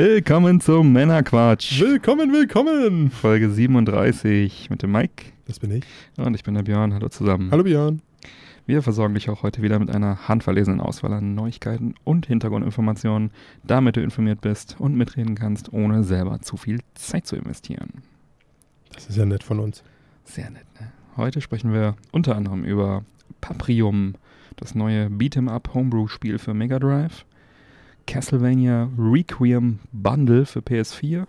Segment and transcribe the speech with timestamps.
[0.00, 1.80] Willkommen zum Männerquatsch.
[1.80, 3.10] Willkommen, willkommen.
[3.10, 5.32] Folge 37 mit dem Mike.
[5.48, 5.82] Das bin ich.
[6.16, 6.94] Und ich bin der Björn.
[6.94, 7.50] Hallo zusammen.
[7.50, 8.00] Hallo Björn.
[8.64, 13.32] Wir versorgen dich auch heute wieder mit einer handverlesenen Auswahl an Neuigkeiten und Hintergrundinformationen,
[13.64, 18.04] damit du informiert bist und mitreden kannst, ohne selber zu viel Zeit zu investieren.
[18.94, 19.82] Das ist ja nett von uns.
[20.22, 20.92] Sehr nett, ne?
[21.16, 23.04] Heute sprechen wir unter anderem über
[23.40, 24.14] Paprium,
[24.54, 27.24] das neue Beat'em-up Homebrew-Spiel für Mega Drive,
[28.08, 31.26] Castlevania Requiem Bundle für PS4,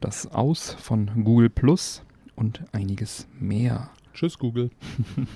[0.00, 2.04] das Aus von Google Plus
[2.36, 3.90] und einiges mehr.
[4.14, 4.70] Tschüss, Google.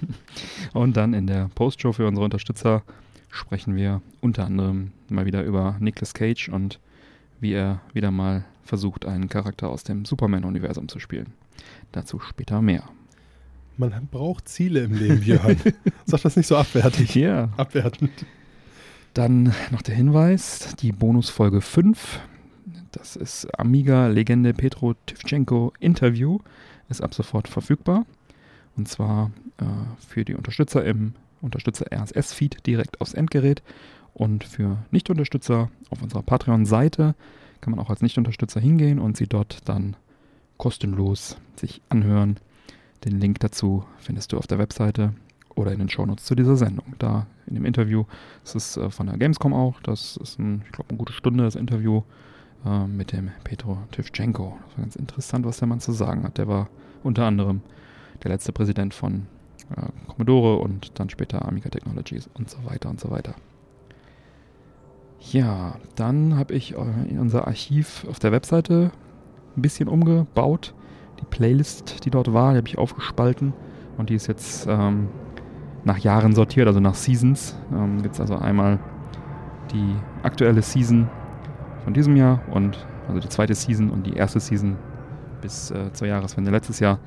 [0.73, 2.85] Und dann in der Postshow für unsere Unterstützer
[3.29, 6.79] sprechen wir unter anderem mal wieder über Nicolas Cage und
[7.41, 11.33] wie er wieder mal versucht, einen Charakter aus dem Superman-Universum zu spielen.
[11.91, 12.85] Dazu später mehr.
[13.79, 15.57] Man braucht Ziele im Leben, Björn.
[16.07, 17.17] Sag das nicht so abwertig.
[17.17, 17.49] Ja.
[17.57, 18.13] Abwertend.
[19.15, 22.21] Dann noch der Hinweis, die Bonusfolge 5,
[22.93, 26.39] das ist Amiga-Legende Petro Tivchenko Interview,
[26.89, 28.07] ist ab sofort verfügbar.
[28.75, 29.65] Und zwar äh,
[30.07, 33.63] für die Unterstützer im Unterstützer RSS-Feed direkt aufs Endgerät
[34.15, 37.15] und für Nicht-Unterstützer auf unserer Patreon-Seite
[37.61, 39.97] kann man auch als Nicht-Unterstützer hingehen und sie dort dann
[40.57, 42.39] kostenlos sich anhören.
[43.05, 45.13] Den Link dazu findest du auf der Webseite
[45.55, 46.95] oder in den Shownotes zu dieser Sendung.
[46.99, 48.05] Da in dem Interview,
[48.43, 51.45] das ist äh, von der Gamescom auch, das ist, ein, ich glaube, eine gute Stunde
[51.45, 52.03] das Interview
[52.65, 54.57] äh, mit dem Petro Tivchenko.
[54.67, 56.39] Das war ganz interessant, was der Mann zu sagen hat.
[56.39, 56.69] Der war
[57.03, 57.61] unter anderem
[58.23, 59.27] der letzte Präsident von
[59.77, 63.35] äh, Commodore und dann später Amiga Technologies und so weiter und so weiter.
[65.31, 68.91] Ja, dann habe ich äh, in unser Archiv auf der Webseite
[69.57, 70.75] ein bisschen umgebaut.
[71.21, 73.53] Die Playlist, die dort war, die habe ich aufgespalten
[73.97, 75.09] und die ist jetzt ähm,
[75.85, 77.57] nach Jahren sortiert, also nach Seasons.
[77.73, 78.79] Ähm, Gibt es also einmal
[79.73, 81.09] die aktuelle Season
[81.85, 84.77] von diesem Jahr und also die zweite Season und die erste Season
[85.41, 86.99] bis äh, zur Jahreswende letztes Jahr.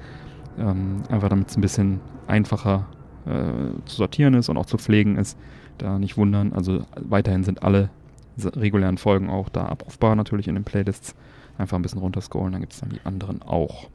[0.58, 2.86] Ähm, einfach damit es ein bisschen einfacher
[3.26, 5.38] äh, zu sortieren ist und auch zu pflegen ist.
[5.78, 6.54] Da nicht wundern.
[6.54, 7.90] Also weiterhin sind alle
[8.38, 11.16] regulären Folgen auch da abrufbar, natürlich in den Playlists.
[11.58, 13.88] Einfach ein bisschen runterscrollen, dann gibt es dann die anderen auch.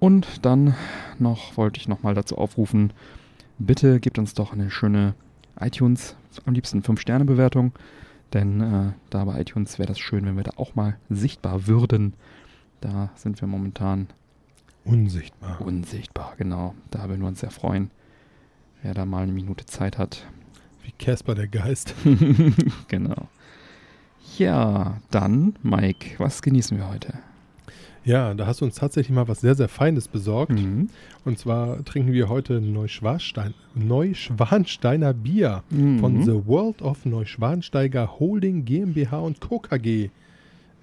[0.00, 0.74] Und dann
[1.18, 2.92] noch wollte ich nochmal dazu aufrufen,
[3.58, 5.14] bitte gebt uns doch eine schöne
[5.60, 6.16] iTunes,
[6.46, 7.72] am liebsten 5-Sterne-Bewertung,
[8.32, 12.14] denn äh, da bei iTunes wäre das schön, wenn wir da auch mal sichtbar würden.
[12.80, 14.08] Da sind wir momentan
[14.84, 15.60] Unsichtbar.
[15.60, 16.74] unsichtbar, genau.
[16.90, 17.90] Da würden wir uns sehr freuen,
[18.82, 20.26] wer da mal eine Minute Zeit hat.
[20.82, 21.94] Wie Casper der Geist.
[22.88, 23.28] genau.
[24.36, 27.14] Ja, dann, Mike, was genießen wir heute?
[28.04, 30.52] Ja, da hast du uns tatsächlich mal was sehr, sehr Feines besorgt.
[30.52, 30.90] Mhm.
[31.24, 36.00] Und zwar trinken wir heute Neuschwanstein, Neuschwansteiner Bier Mhm.
[36.00, 39.58] von The World of Neuschwansteiger Holding GmbH und Co.
[39.58, 40.10] KG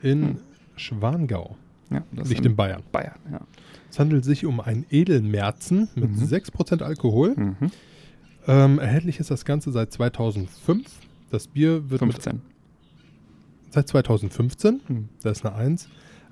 [0.01, 0.37] in Mhm.
[0.75, 1.57] Schwangau.
[1.91, 2.81] Ja, das in in Bayern.
[2.91, 3.19] Bayern.
[3.31, 3.41] Ja.
[3.91, 6.25] Es handelt sich um einen Edelmerzen mit Mhm.
[6.25, 7.35] 6% Alkohol.
[7.35, 7.55] Mhm.
[8.47, 10.87] Ähm, erhältlich ist das Ganze seit 2005.
[11.29, 12.41] Das Bier wird mit, 15.
[13.69, 14.81] seit 2015.
[14.87, 15.09] Mhm.
[15.21, 15.87] Da ist eine 1.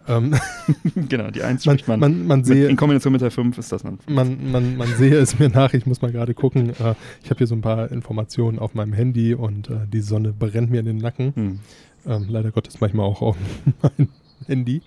[0.08, 0.36] Ähm,
[1.10, 2.00] genau, die 1 man, man.
[2.00, 4.00] man, man, sehe, in Kombination mit der 5 ist das dann.
[4.08, 5.74] man, man, man sehe es mir nach.
[5.74, 6.70] Ich muss mal gerade gucken.
[6.72, 10.34] Äh, ich habe hier so ein paar Informationen auf meinem Handy und äh, die Sonne
[10.34, 11.34] brennt mir in den Nacken.
[11.36, 11.60] Mhm.
[12.06, 13.38] Ähm, leider Gottes manchmal auch auf
[13.82, 14.10] mein
[14.48, 14.82] Handy.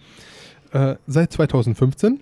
[0.73, 2.21] Äh, seit 2015.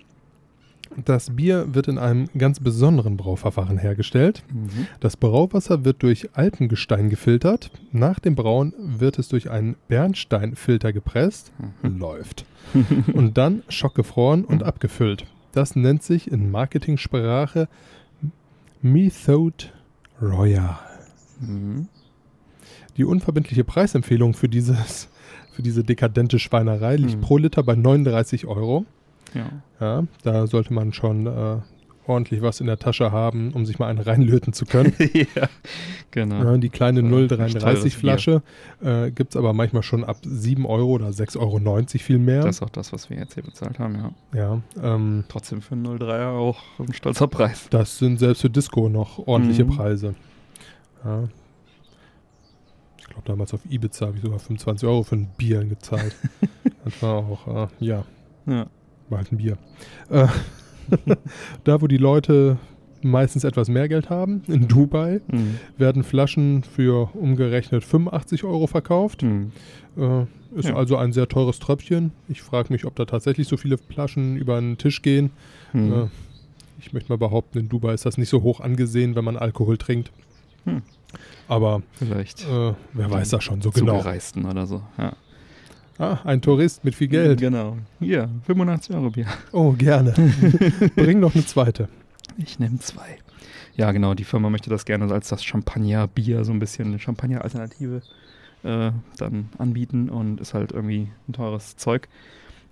[1.05, 4.43] Das Bier wird in einem ganz besonderen Brauverfahren hergestellt.
[4.53, 4.87] Mhm.
[4.99, 7.71] Das Brauwasser wird durch Alpengestein gefiltert.
[7.91, 11.51] Nach dem Brauen wird es durch einen Bernsteinfilter gepresst.
[11.81, 11.97] Mhm.
[11.99, 12.45] Läuft.
[13.13, 15.25] Und dann schockgefroren und abgefüllt.
[15.51, 17.67] Das nennt sich in Marketingsprache
[18.81, 19.65] Methode
[20.21, 20.77] Royal.
[21.39, 21.87] Mhm.
[22.97, 25.09] Die unverbindliche Preisempfehlung für, dieses,
[25.53, 27.21] für diese dekadente Schweinerei liegt Mhm.
[27.21, 28.85] pro Liter bei 39 Euro.
[29.33, 29.49] Ja.
[29.79, 31.57] Ja, da sollte man schon äh,
[32.07, 34.93] ordentlich was in der Tasche haben, um sich mal einen reinlöten zu können.
[34.99, 35.47] ja,
[36.11, 36.43] genau.
[36.43, 38.41] Ja, die kleine Ja, 0,33 teures Flasche
[38.81, 42.41] äh, gibt es aber manchmal schon ab 7 Euro oder 6,90 Euro viel mehr.
[42.43, 44.11] Das ist auch das, was wir jetzt hier bezahlt haben, ja.
[44.37, 44.61] ja,
[44.95, 47.67] ähm, Trotzdem für einen 03er auch ein stolzer Preis.
[47.69, 49.69] das sind selbst für Disco noch ordentliche Mhm.
[49.69, 50.15] Preise.
[51.05, 51.23] Ja.
[52.97, 56.15] Ich glaube, damals auf Ibiza habe ich sogar 25 Euro für ein Bier gezahlt.
[56.85, 58.03] das war auch, äh, ja,
[58.45, 58.65] Ja.
[59.11, 59.57] War halt ein Bier.
[60.09, 60.27] Äh,
[61.63, 62.57] da, wo die Leute
[63.03, 65.59] meistens etwas mehr Geld haben, in Dubai, Mhm.
[65.77, 69.23] werden Flaschen für umgerechnet 85 Euro verkauft.
[69.23, 69.51] Mhm.
[69.97, 70.23] Äh,
[70.55, 70.75] ist Ja.
[70.75, 72.11] also ein sehr teures Tröpfchen.
[72.27, 75.31] Ich frage mich, ob da tatsächlich so viele Flaschen über den Tisch gehen.
[75.73, 75.93] Mhm.
[75.93, 76.07] Äh,
[76.79, 79.77] ich möchte mal behaupten, in Dubai ist das nicht so hoch angesehen, wenn man Alkohol
[79.77, 80.11] trinkt.
[80.65, 80.81] Hm.
[81.47, 82.41] Aber Vielleicht.
[82.47, 83.97] äh, wer weiß das schon so genau.
[83.97, 84.81] Zugereisten oder so.
[84.97, 85.13] Ja.
[86.01, 87.39] Ah, ein Tourist mit viel Geld.
[87.39, 87.77] Genau.
[87.99, 89.27] Hier, 85 Euro Bier.
[89.51, 90.13] Oh, gerne.
[90.95, 91.89] Bring noch eine zweite.
[92.39, 93.19] Ich nehme zwei.
[93.75, 98.01] Ja, genau, die Firma möchte das gerne als das Champagner-Bier, so ein bisschen eine Champagner-Alternative
[98.63, 102.07] äh, dann anbieten und ist halt irgendwie ein teures Zeug.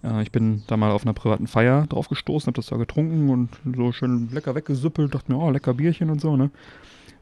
[0.04, 3.30] Äh, ich bin da mal auf einer privaten Feier drauf gestoßen, hab das da getrunken
[3.30, 6.50] und so schön lecker weggesuppelt, dachte mir, oh, lecker Bierchen und so, ne?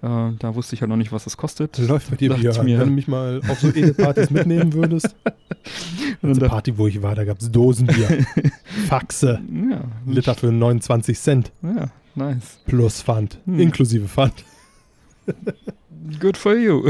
[0.01, 1.77] Äh, da wusste ich halt noch nicht, was das kostet.
[1.79, 2.79] Läuft bei dir ich mir.
[2.79, 5.15] Wenn du mich mal auf so Edelpartys mitnehmen würdest.
[6.21, 8.25] Da- Party, wo ich war, da gab es Dosenbier.
[8.87, 9.39] Faxe.
[9.69, 11.51] Ja, Liter für 29 Cent.
[11.61, 12.59] Ja, nice.
[12.65, 13.39] Plus Pfand.
[13.45, 13.59] Hm.
[13.59, 14.33] Inklusive Pfand.
[16.19, 16.89] Good for you.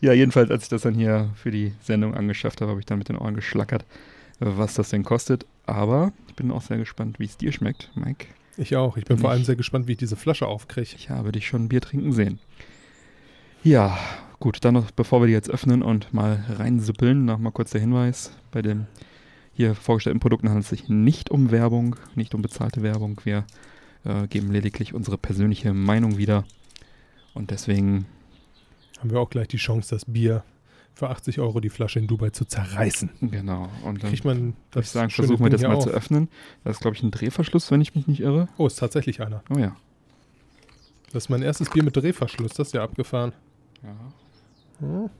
[0.00, 2.98] ja, jedenfalls, als ich das dann hier für die Sendung angeschafft habe, habe ich dann
[2.98, 3.84] mit den Ohren geschlackert,
[4.38, 5.46] was das denn kostet.
[5.66, 8.26] Aber ich bin auch sehr gespannt, wie es dir schmeckt, Mike.
[8.56, 8.96] Ich auch.
[8.96, 9.36] Ich bin vor Nicht.
[9.36, 10.90] allem sehr gespannt, wie ich diese Flasche aufkriege.
[10.96, 12.38] Ich habe dich schon Bier trinken sehen.
[13.62, 13.98] Ja,
[14.38, 17.80] gut, dann noch, bevor wir die jetzt öffnen und mal reinsuppeln, noch mal kurz der
[17.80, 18.32] Hinweis.
[18.50, 18.86] Bei den
[19.52, 23.20] hier vorgestellten Produkten handelt es sich nicht um Werbung, nicht um bezahlte Werbung.
[23.24, 23.44] Wir
[24.04, 26.44] äh, geben lediglich unsere persönliche Meinung wieder.
[27.34, 28.06] Und deswegen
[28.98, 30.42] Haben wir auch gleich die Chance, das Bier
[31.00, 33.08] für 80 Euro die Flasche in Dubai zu zerreißen.
[33.22, 33.70] Genau.
[33.84, 35.84] Und dann Kriegt man das ich sagen, versuchen wir das mal auf.
[35.84, 36.28] zu öffnen.
[36.62, 38.48] Das ist, glaube ich, ein Drehverschluss, wenn ich mich nicht irre.
[38.58, 39.42] Oh, ist tatsächlich einer.
[39.48, 39.74] Oh ja.
[41.12, 42.52] Das ist mein erstes Bier mit Drehverschluss.
[42.52, 43.32] Das ist ja abgefahren.
[43.82, 43.96] ja.
[44.80, 45.10] Hm.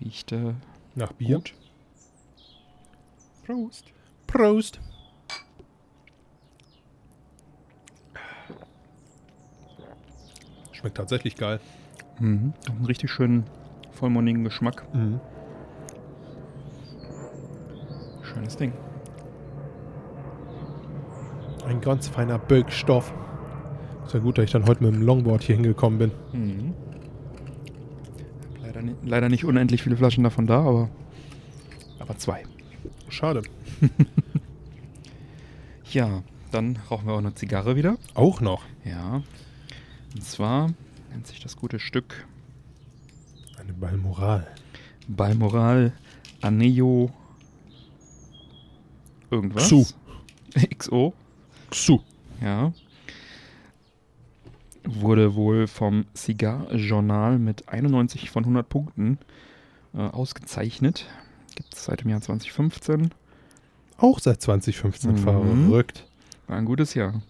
[0.00, 0.54] Riecht äh,
[0.94, 1.36] Nach Bier.
[1.36, 1.54] Gut.
[3.44, 3.86] Prost.
[4.28, 4.80] Prost.
[10.72, 11.60] Schmeckt tatsächlich geil.
[12.20, 12.52] Mhm.
[12.68, 13.44] Auch einen richtig schönen,
[13.90, 14.86] vollmundigen Geschmack.
[14.94, 15.20] Mhm.
[18.22, 18.72] Schönes Ding.
[21.66, 23.12] Ein ganz feiner Bölkstoff.
[24.04, 26.12] Ist ja gut, dass ich dann heute mit dem Longboard hier hingekommen bin.
[26.32, 26.74] Mhm.
[28.62, 30.88] Leider, leider nicht unendlich viele Flaschen davon da, aber,
[31.98, 32.44] aber zwei.
[33.08, 33.42] Schade.
[35.92, 37.96] Ja, dann rauchen wir auch eine Zigarre wieder.
[38.14, 38.62] Auch noch.
[38.84, 39.22] Ja.
[40.14, 40.70] Und zwar
[41.10, 42.26] nennt sich das gute Stück
[43.58, 44.46] Eine Balmoral.
[45.08, 45.92] Balmoral
[46.40, 47.10] Aneo
[49.30, 49.68] irgendwas.
[49.68, 49.84] Xu.
[50.78, 51.12] XO,
[51.70, 51.98] Xu.
[52.40, 52.72] ja.
[54.84, 59.18] Wurde wohl vom Cigar Journal mit 91 von 100 Punkten
[59.94, 61.06] äh, ausgezeichnet.
[61.54, 63.10] Gibt es seit dem Jahr 2015.
[63.98, 65.16] Auch seit 2015 Mhm.
[65.18, 66.06] verrückt.
[66.46, 67.20] War ein gutes Jahr.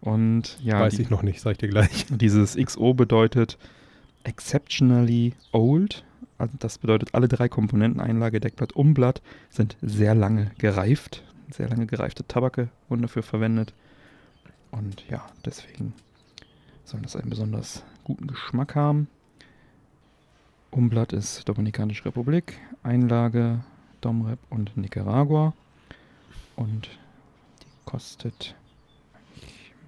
[0.00, 2.06] Und ja, Weiß die, ich noch nicht, sag ich dir gleich.
[2.10, 3.58] dieses XO bedeutet
[4.24, 6.04] exceptionally old.
[6.38, 9.20] Also das bedeutet, alle drei Komponenten, Einlage, Deckblatt, Umblatt,
[9.50, 11.22] sind sehr lange gereift.
[11.50, 13.74] Sehr lange gereifte Tabake wurden dafür verwendet.
[14.70, 15.92] Und ja, deswegen
[16.84, 19.08] soll das einen besonders guten Geschmack haben.
[20.70, 23.60] Umblatt ist Dominikanische Republik, Einlage
[24.00, 25.52] Domrep und Nicaragua.
[26.56, 26.88] Und
[27.62, 28.54] die kostet,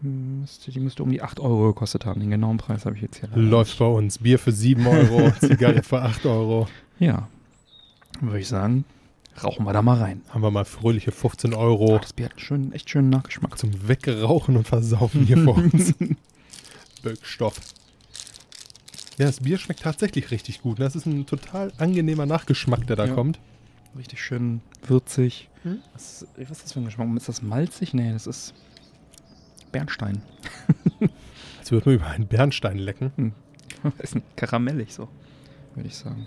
[0.02, 2.21] müsste, die müsste um die 8 Euro gekostet haben.
[2.21, 4.18] Den genauen Preis habe ich jetzt hier leider Läuft bei uns.
[4.18, 6.68] Bier für 7 Euro, Zigarre für 8 Euro.
[6.99, 7.28] Ja,
[8.21, 8.85] würde ich sagen,
[9.42, 10.23] rauchen wir da mal rein.
[10.30, 13.56] Haben wir mal fröhliche 15 Oh, Euro das Bier hat einen schönen, echt schönen Nachgeschmack.
[13.59, 15.94] zum Wegrauchen und Versaufen hier vor uns.
[17.02, 17.61] Böckstoff.
[19.18, 20.80] Ja, das Bier schmeckt tatsächlich richtig gut.
[20.80, 23.14] Das ist ein total angenehmer Nachgeschmack, der da Ja.
[23.14, 23.38] kommt.
[23.97, 25.49] Richtig schön würzig.
[25.64, 25.78] Hm?
[25.92, 27.09] Was, was ist das für ein Geschmack?
[27.16, 27.92] Ist das malzig?
[27.92, 28.54] Nee, das ist
[29.73, 30.23] Bernstein.
[31.59, 33.35] Als würde man über einen Bernstein lecken.
[33.99, 35.09] ist ein karamellig so,
[35.75, 36.26] würde ich sagen.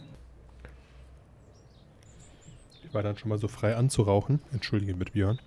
[2.83, 4.41] Ich war dann schon mal so frei anzurauchen.
[4.51, 5.39] Entschuldige bitte, Björn.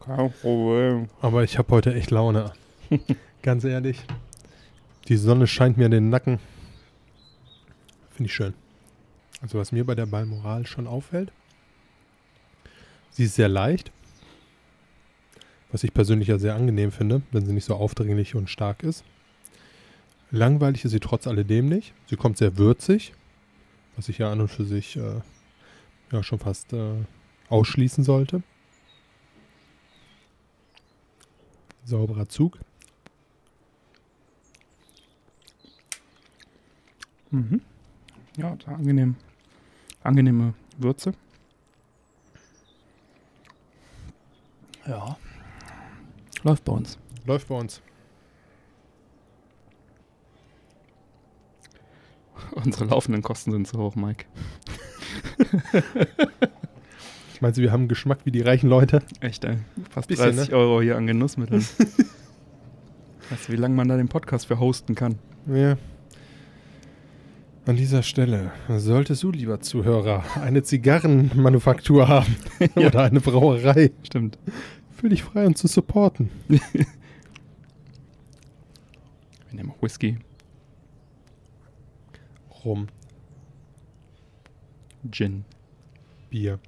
[0.00, 1.08] Kein Problem.
[1.20, 2.52] Aber ich habe heute echt Laune.
[3.42, 4.04] Ganz ehrlich.
[5.08, 6.38] Die Sonne scheint mir in den Nacken.
[8.10, 8.54] Finde ich schön.
[9.42, 11.30] Also was mir bei der Balmoral schon auffällt,
[13.10, 13.92] sie ist sehr leicht.
[15.72, 19.04] Was ich persönlich ja sehr angenehm finde, wenn sie nicht so aufdringlich und stark ist.
[20.30, 21.92] Langweilig ist sie trotz alledem nicht.
[22.06, 23.12] Sie kommt sehr würzig,
[23.96, 25.20] was ich ja an und für sich äh,
[26.12, 26.94] ja schon fast äh,
[27.48, 28.42] ausschließen sollte.
[31.84, 32.58] Sauberer Zug.
[37.30, 37.60] Mhm.
[38.36, 39.16] Ja, da angenehm.
[40.02, 41.12] Angenehme Würze.
[44.86, 45.16] Ja.
[46.46, 46.96] Läuft bei uns.
[47.24, 47.82] Läuft bei uns.
[52.64, 54.26] Unsere laufenden Kosten sind zu hoch, Mike.
[57.40, 59.02] Meinst du, wir haben Geschmack wie die reichen Leute?
[59.18, 59.56] Echt, ey.
[59.90, 60.56] Fast Bisschen, 30 ne?
[60.56, 61.62] Euro hier an Genussmitteln.
[63.30, 65.18] weißt du, wie lange man da den Podcast für hosten kann?
[65.52, 65.76] Ja.
[67.66, 72.36] An dieser Stelle solltest du, lieber Zuhörer, eine Zigarrenmanufaktur haben
[72.76, 72.86] Ja.
[72.86, 74.38] oder eine Brauerei, Stimmt.
[74.96, 76.30] Fühl dich frei, uns zu supporten.
[76.48, 76.60] Wir
[79.52, 80.18] nehmen auch Whisky,
[82.64, 82.88] Rum,
[85.10, 85.44] Gin,
[86.30, 86.58] Bier,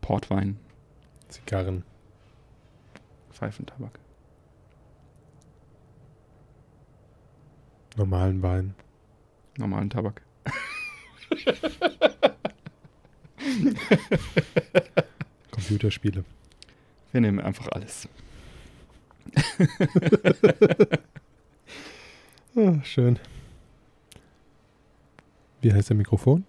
[0.00, 0.58] Portwein,
[1.28, 1.84] Zigarren,
[3.30, 3.98] Pfeifentabak.
[7.96, 8.74] normalen Wein.
[9.58, 10.22] Normalen Tabak.
[15.72, 16.24] Computerspiele.
[17.12, 18.08] Wir nehmen einfach alles.
[22.54, 23.18] Ah, schön.
[25.62, 26.44] Wie heißt der Mikrofon?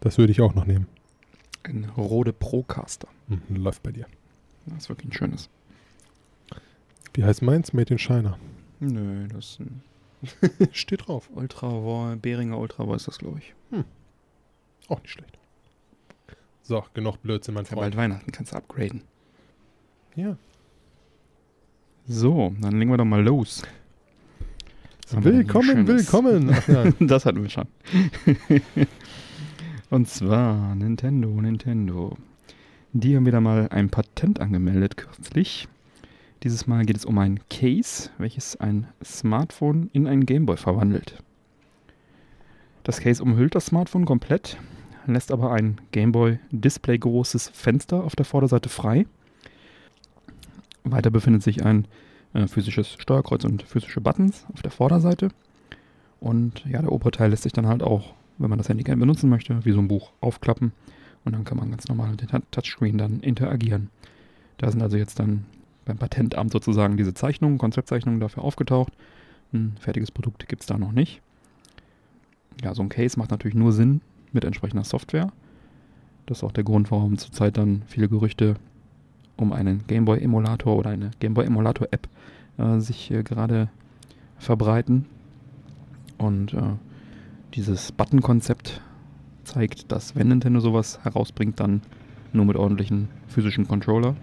[0.00, 0.86] Das würde ich auch noch nehmen.
[1.64, 3.08] Ein Rode Procaster.
[3.28, 4.06] Hm, läuft bei dir.
[4.64, 5.50] Das ist wirklich ein schönes.
[7.12, 7.74] Wie heißt meins?
[7.74, 8.38] Made in China.
[8.80, 9.82] Nö, das ist ein
[10.72, 11.28] Steht drauf.
[11.34, 13.54] Ultra Beringer Ultra ist das, glaube ich.
[14.88, 15.38] Auch nicht schlecht.
[16.66, 18.12] So, genug Blödsinn, mein Ist ja bald Freund.
[18.12, 19.02] Weihnachten, kannst du upgraden.
[20.16, 20.38] Ja.
[22.06, 23.62] So, dann legen wir doch mal los.
[25.10, 26.50] Willkommen, willkommen.
[26.50, 27.66] Ach, das hatten wir schon.
[29.90, 32.16] Und zwar Nintendo, Nintendo.
[32.94, 35.68] Die haben wieder mal ein Patent angemeldet kürzlich.
[36.44, 41.22] Dieses Mal geht es um ein Case, welches ein Smartphone in ein Gameboy verwandelt.
[42.84, 44.56] Das Case umhüllt das Smartphone komplett,
[45.12, 49.06] lässt aber ein Gameboy-Display großes Fenster auf der Vorderseite frei.
[50.84, 51.86] Weiter befindet sich ein
[52.32, 55.28] äh, physisches Steuerkreuz und physische Buttons auf der Vorderseite.
[56.20, 59.00] Und ja, der obere Teil lässt sich dann halt auch, wenn man das Handy gerne
[59.00, 60.72] benutzen möchte, wie so ein Buch aufklappen.
[61.24, 63.90] Und dann kann man ganz normal mit dem Tou- Touchscreen dann interagieren.
[64.58, 65.44] Da sind also jetzt dann
[65.84, 68.92] beim Patentamt sozusagen diese Zeichnungen, Konzeptzeichnungen dafür aufgetaucht.
[69.52, 71.20] Ein fertiges Produkt gibt es da noch nicht.
[72.62, 74.00] Ja, so ein Case macht natürlich nur Sinn
[74.34, 75.32] mit entsprechender Software.
[76.26, 78.56] Das ist auch der Grund, warum zurzeit dann viele Gerüchte
[79.36, 82.08] um einen Gameboy-Emulator oder eine Gameboy-Emulator-App
[82.58, 83.68] äh, sich äh, gerade
[84.38, 85.06] verbreiten.
[86.18, 86.62] Und äh,
[87.54, 88.80] dieses Button-Konzept
[89.44, 91.82] zeigt, dass wenn Nintendo sowas herausbringt, dann
[92.32, 94.16] nur mit ordentlichen physischen Controller.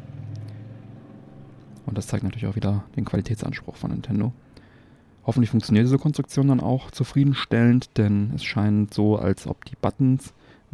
[1.85, 4.33] Und das zeigt natürlich auch wieder den Qualitätsanspruch von Nintendo.
[5.23, 10.33] Hoffentlich funktioniert diese Konstruktion dann auch zufriedenstellend, denn es scheint so, als ob die Buttons,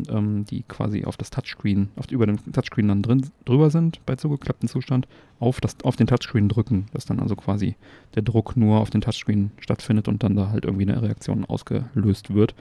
[0.09, 4.15] ähm, die quasi auf das Touchscreen, auf, über dem Touchscreen dann drin, drüber sind, bei
[4.15, 5.07] zugeklapptem Zustand,
[5.39, 7.75] auf, das, auf den Touchscreen drücken, dass dann also quasi
[8.15, 12.33] der Druck nur auf den Touchscreen stattfindet und dann da halt irgendwie eine Reaktion ausgelöst
[12.33, 12.55] wird.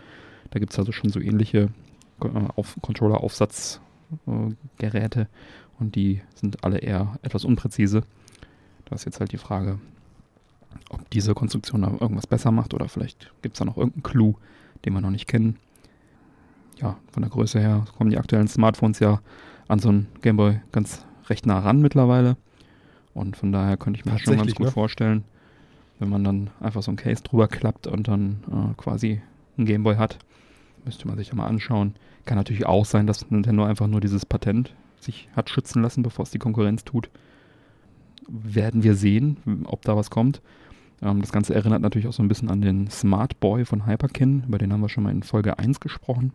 [0.51, 1.71] Da gibt es also schon so ähnliche
[2.21, 5.29] äh, auf Controller-Aufsatzgeräte
[5.79, 8.03] und die sind alle eher etwas unpräzise.
[8.87, 9.79] Da ist jetzt halt die Frage,
[10.91, 14.35] ob diese Konstruktion da irgendwas besser macht oder vielleicht gibt es da noch irgendeinen Clou,
[14.85, 15.57] den wir noch nicht kennen.
[16.81, 19.21] Ja, von der Größe her kommen die aktuellen Smartphones ja
[19.69, 22.37] an so einen Gameboy ganz recht nah ran mittlerweile.
[23.15, 24.73] Und von daher könnte ich mir das schon ganz gut ne?
[24.73, 25.25] vorstellen,
[25.99, 29.23] wenn man dann einfach so ein Case drüber klappt und dann äh, quasi
[29.57, 30.19] einen Gameboy hat.
[30.85, 31.95] Müsste man sich ja mal anschauen.
[32.27, 36.25] Kann natürlich auch sein, dass Nintendo einfach nur dieses Patent sich hat schützen lassen, bevor
[36.25, 37.09] es die Konkurrenz tut.
[38.29, 40.43] Werden wir sehen, ob da was kommt.
[41.03, 44.45] Ähm, das Ganze erinnert natürlich auch so ein bisschen an den Smart Boy von Hyperkin.
[44.47, 46.33] Über den haben wir schon mal in Folge 1 gesprochen.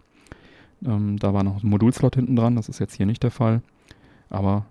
[0.85, 2.55] Ähm, da war noch ein Modulslot hinten dran.
[2.55, 3.61] Das ist jetzt hier nicht der Fall.
[4.29, 4.65] Aber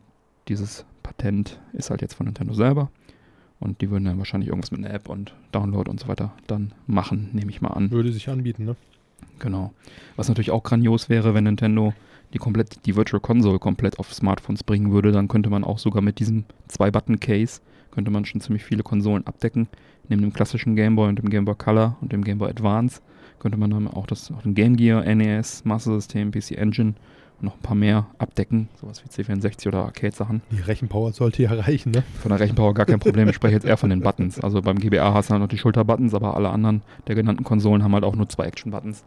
[0.49, 2.91] dieses Patent ist halt jetzt von Nintendo selber.
[3.59, 6.73] Und die würden dann wahrscheinlich irgendwas mit einer App und Download und so weiter dann
[6.87, 7.91] machen, nehme ich mal an.
[7.91, 8.75] Würde sich anbieten, ne?
[9.39, 9.73] Genau.
[10.17, 11.93] Was natürlich auch grandios wäre, wenn Nintendo
[12.33, 16.01] die komplett die Virtual Console komplett auf Smartphones bringen würde, dann könnte man auch sogar
[16.01, 19.69] mit diesem Zwei-Button-Case könnte man schon ziemlich viele Konsolen abdecken.
[20.09, 23.01] Neben dem klassischen Game Boy und dem Game Boy Color und dem Game Boy Advance
[23.39, 26.95] könnte man dann auch das auch den Game Gear, NES, Master System, PC Engine
[27.41, 30.43] und noch ein paar mehr abdecken, sowas wie C64 oder Arcade-Sachen.
[30.51, 32.05] Die Rechenpower sollte ja reichen, ne?
[32.21, 33.29] Von der Rechenpower gar kein Problem.
[33.29, 34.39] Ich spreche jetzt eher von den Buttons.
[34.39, 37.83] Also beim GBA hast du halt noch die Schulterbuttons, aber alle anderen der genannten Konsolen
[37.83, 39.05] haben halt auch nur zwei Action-Buttons.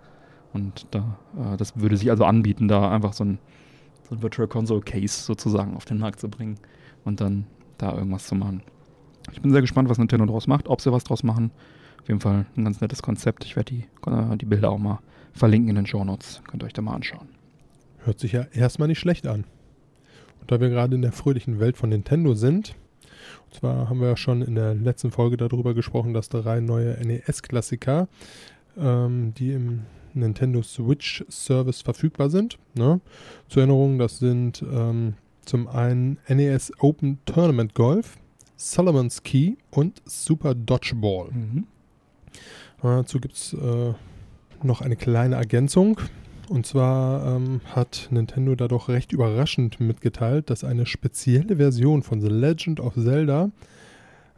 [0.51, 3.39] Und da, äh, das würde sich also anbieten, da einfach so ein,
[4.09, 6.57] so ein Virtual Console Case sozusagen auf den Markt zu bringen
[7.05, 7.45] und dann
[7.77, 8.61] da irgendwas zu machen.
[9.33, 11.51] Ich bin sehr gespannt, was Nintendo daraus macht, ob sie was draus machen.
[12.01, 13.43] Auf jeden Fall ein ganz nettes Konzept.
[13.45, 14.99] Ich werde die, äh, die Bilder auch mal
[15.33, 16.41] verlinken in den Show Notes.
[16.47, 17.27] Könnt ihr euch da mal anschauen.
[18.05, 19.45] Hört sich ja erstmal nicht schlecht an.
[20.39, 22.75] Und da wir gerade in der fröhlichen Welt von Nintendo sind,
[23.45, 26.93] und zwar haben wir ja schon in der letzten Folge darüber gesprochen, dass drei neue
[27.03, 28.07] NES-Klassiker,
[28.77, 29.81] ähm, die im
[30.13, 32.59] Nintendo Switch Service verfügbar sind.
[32.75, 33.01] Ne?
[33.47, 38.17] Zur Erinnerung, das sind ähm, zum einen NES Open Tournament Golf,
[38.72, 41.32] Solomon's Key und Super Dodgeball.
[41.32, 41.67] Mhm.
[42.82, 43.93] Dazu gibt es äh,
[44.63, 46.00] noch eine kleine Ergänzung.
[46.50, 52.22] Und zwar ähm, hat Nintendo da doch recht überraschend mitgeteilt, dass eine spezielle Version von
[52.22, 53.50] The Legend of Zelda,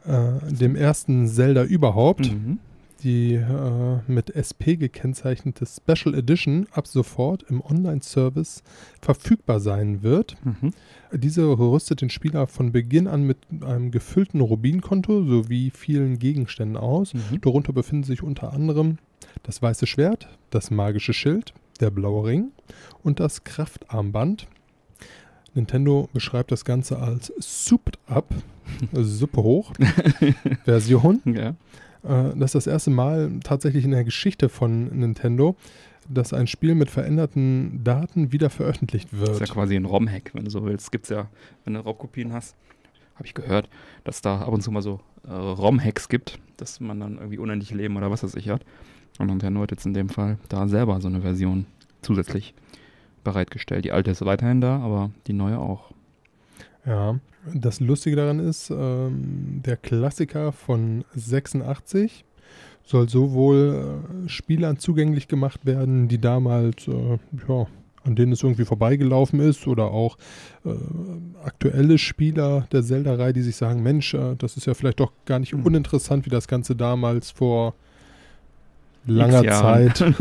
[0.04, 2.58] äh, dem ersten Zelda überhaupt, Mhm.
[3.02, 8.62] Die äh, mit SP gekennzeichnete Special Edition ab sofort im Online-Service
[9.00, 10.36] verfügbar sein wird.
[10.44, 10.72] Mhm.
[11.12, 17.14] Diese rüstet den Spieler von Beginn an mit einem gefüllten Rubinkonto sowie vielen Gegenständen aus.
[17.14, 17.40] Mhm.
[17.40, 18.98] Darunter befinden sich unter anderem
[19.42, 22.50] das weiße Schwert, das magische Schild, der blaue Ring
[23.02, 24.48] und das Kraftarmband.
[25.54, 28.34] Nintendo beschreibt das Ganze als Souped Up,
[28.94, 29.72] also Suppe hoch,
[30.64, 31.20] Version.
[31.24, 31.54] Ja.
[32.06, 35.56] Äh, das ist das erste Mal tatsächlich in der Geschichte von Nintendo,
[36.08, 39.50] dass ein Spiel mit veränderten Daten wieder veröffentlicht Das ist ja wird.
[39.50, 40.92] quasi ein ROM-Hack, wenn du so willst.
[40.92, 41.28] Gibt es ja,
[41.64, 42.54] wenn du Raubkopien hast,
[43.16, 43.68] habe ich gehört,
[44.04, 47.70] dass da ab und zu mal so äh, ROM-Hacks gibt, dass man dann irgendwie unendlich
[47.72, 48.62] Leben oder was weiß ich hat.
[49.18, 51.66] Und Nintendo hat jetzt in dem Fall da selber so eine Version
[52.02, 52.54] zusätzlich
[53.24, 53.84] bereitgestellt.
[53.84, 55.90] Die alte ist weiterhin da, aber die neue auch.
[56.86, 57.18] Ja,
[57.52, 62.24] das Lustige daran ist, ähm, der Klassiker von 86
[62.84, 67.66] soll sowohl äh, Spielern zugänglich gemacht werden, die damals, äh, ja,
[68.04, 70.16] an denen es irgendwie vorbeigelaufen ist, oder auch
[70.64, 70.70] äh,
[71.44, 75.40] aktuelle Spieler der Zelda-Reihe, die sich sagen, Mensch, äh, das ist ja vielleicht doch gar
[75.40, 75.64] nicht Hm.
[75.66, 77.74] uninteressant, wie das Ganze damals vor
[79.06, 79.42] langer.
[79.50, 80.04] Zeit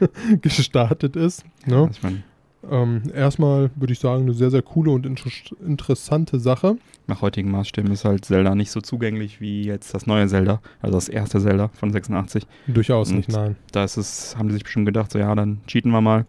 [0.42, 1.44] gestartet ist.
[1.66, 1.88] Ne?
[1.92, 2.22] Ich meine,
[2.70, 5.30] Ähm, erstmal würde ich sagen, eine sehr, sehr coole und inter
[5.64, 6.76] interessante Sache.
[7.06, 10.96] nach heutigen Maßstäben ist halt Zelda nicht so zugänglich wie jetzt das neue Zelda, also
[10.96, 12.46] das erste Zelda von 86.
[12.66, 13.56] Durchaus Und nicht, nein.
[13.72, 16.26] Da ist es, haben die sich bestimmt gedacht, so ja, dann cheaten wir mal.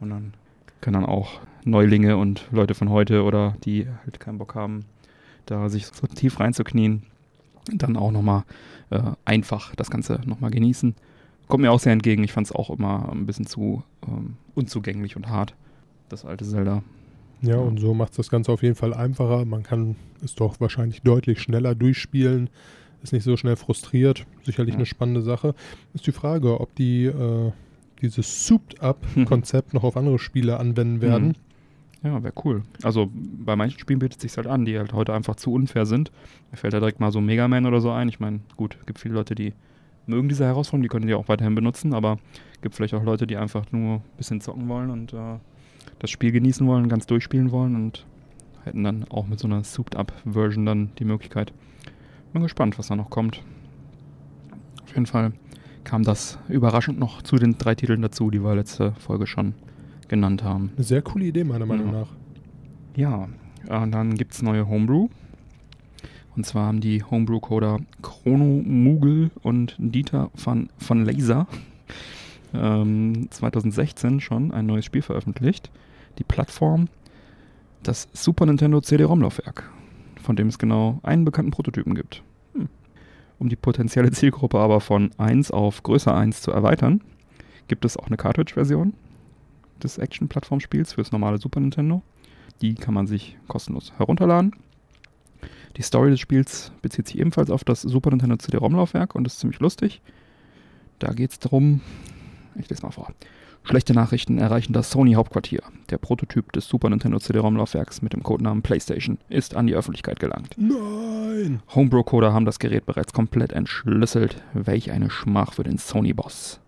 [0.00, 0.34] Und dann
[0.80, 4.84] können dann auch Neulinge und Leute von heute oder die halt keinen Bock haben,
[5.46, 7.04] da sich so tief reinzuknien,
[7.72, 8.44] dann auch nochmal
[8.90, 10.94] äh, einfach das Ganze nochmal genießen.
[11.48, 12.24] Kommt mir auch sehr entgegen.
[12.24, 15.54] Ich fand es auch immer ein bisschen zu ähm, unzugänglich und hart,
[16.14, 16.82] das alte Zelda.
[17.42, 17.56] Ja, Ja.
[17.58, 19.44] und so macht es das Ganze auf jeden Fall einfacher.
[19.44, 22.48] Man kann es doch wahrscheinlich deutlich schneller durchspielen.
[23.02, 24.24] Ist nicht so schnell frustriert.
[24.44, 24.78] Sicherlich Ja.
[24.78, 25.54] eine spannende Sache.
[25.92, 27.52] Ist die Frage, ob die äh,
[28.00, 31.36] dieses Souped-Up-Konzept noch auf andere Spiele anwenden werden.
[32.02, 32.62] Ja, wäre cool.
[32.82, 35.86] Also bei manchen Spielen bietet es sich halt an, die halt heute einfach zu unfair
[35.86, 36.12] sind.
[36.50, 38.08] Mir fällt da direkt mal so Mega Man oder so ein.
[38.08, 39.54] Ich meine, gut, gibt viele Leute, die
[40.06, 42.18] mögen diese Herausforderung, die können die auch weiterhin benutzen, aber
[42.60, 45.38] gibt vielleicht auch Leute, die einfach nur ein bisschen zocken wollen und äh,
[45.98, 48.06] das Spiel genießen wollen, ganz durchspielen wollen und
[48.64, 51.52] hätten dann auch mit so einer Souped-Up-Version dann die Möglichkeit.
[52.32, 53.42] Bin gespannt, was da noch kommt.
[54.82, 55.32] Auf jeden Fall
[55.84, 59.54] kam das überraschend noch zu den drei Titeln dazu, die wir letzte Folge schon
[60.08, 60.70] genannt haben.
[60.76, 61.92] Eine sehr coole Idee, meiner Meinung Ja.
[62.00, 62.08] nach.
[62.96, 63.28] Ja,
[63.82, 65.08] und dann gibt es neue Homebrew.
[66.36, 71.46] Und zwar haben die Homebrew-Coder Chrono Mugel und Dieter van, von Laser
[72.54, 75.70] ähm, 2016 schon ein neues Spiel veröffentlicht.
[76.18, 76.88] Die Plattform,
[77.82, 79.70] das Super Nintendo CD-ROM-Laufwerk,
[80.22, 82.22] von dem es genau einen bekannten Prototypen gibt.
[82.54, 82.68] Hm.
[83.38, 87.02] Um die potenzielle Zielgruppe aber von 1 auf größer 1 zu erweitern,
[87.68, 88.94] gibt es auch eine Cartridge-Version
[89.82, 92.02] des Action-Plattformspiels fürs normale Super Nintendo.
[92.62, 94.54] Die kann man sich kostenlos herunterladen.
[95.76, 99.60] Die Story des Spiels bezieht sich ebenfalls auf das Super Nintendo CD-ROM-Laufwerk und ist ziemlich
[99.60, 100.00] lustig.
[101.00, 101.80] Da geht es darum,
[102.56, 103.12] ich lese mal vor.
[103.62, 105.62] Schlechte Nachrichten erreichen das Sony-Hauptquartier.
[105.88, 110.54] Der Prototyp des Super Nintendo CD-ROM-Laufwerks mit dem Codenamen PlayStation ist an die Öffentlichkeit gelangt.
[110.58, 111.62] Nein!
[111.74, 114.42] Homebrew-Coder haben das Gerät bereits komplett entschlüsselt.
[114.52, 116.60] Welch eine Schmach für den Sony-Boss.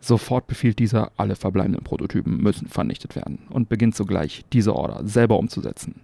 [0.00, 5.38] Sofort befiehlt dieser, alle verbleibenden Prototypen müssen vernichtet werden und beginnt sogleich, diese Order selber
[5.38, 6.00] umzusetzen.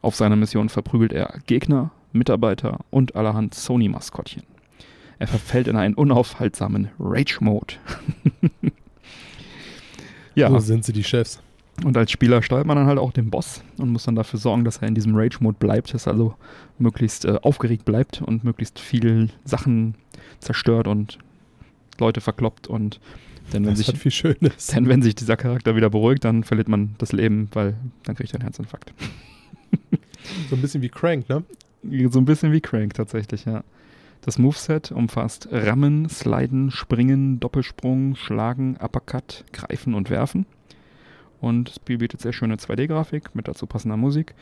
[0.00, 4.44] Auf seiner Mission verprügelt er Gegner, Mitarbeiter und allerhand Sony-Maskottchen.
[5.18, 7.74] Er verfällt in einen unaufhaltsamen Rage-Mode.
[10.34, 11.40] ja, So sind sie, die Chefs.
[11.84, 14.64] und als Spieler steuert man dann halt auch den Boss und muss dann dafür sorgen,
[14.64, 16.34] dass er in diesem Rage-Mode bleibt, dass er also
[16.78, 19.94] möglichst äh, aufgeregt bleibt und möglichst viel Sachen
[20.40, 21.18] zerstört und
[21.98, 23.00] Leute verkloppt und
[23.52, 24.66] denn wenn, Das sich, hat viel Schönes.
[24.74, 28.32] denn wenn sich dieser Charakter wieder beruhigt, dann verliert man das Leben, weil dann kriegt
[28.32, 28.92] er einen Herzinfarkt.
[30.50, 31.44] So ein bisschen wie Crank, ne?
[32.10, 33.62] So ein bisschen wie Crank tatsächlich, ja.
[34.26, 40.46] Das Moveset umfasst Rammen, Sliden, Springen, Doppelsprung, Schlagen, Uppercut, Greifen und Werfen.
[41.40, 44.34] Und das Spiel bietet sehr schöne 2D-Grafik mit dazu passender Musik.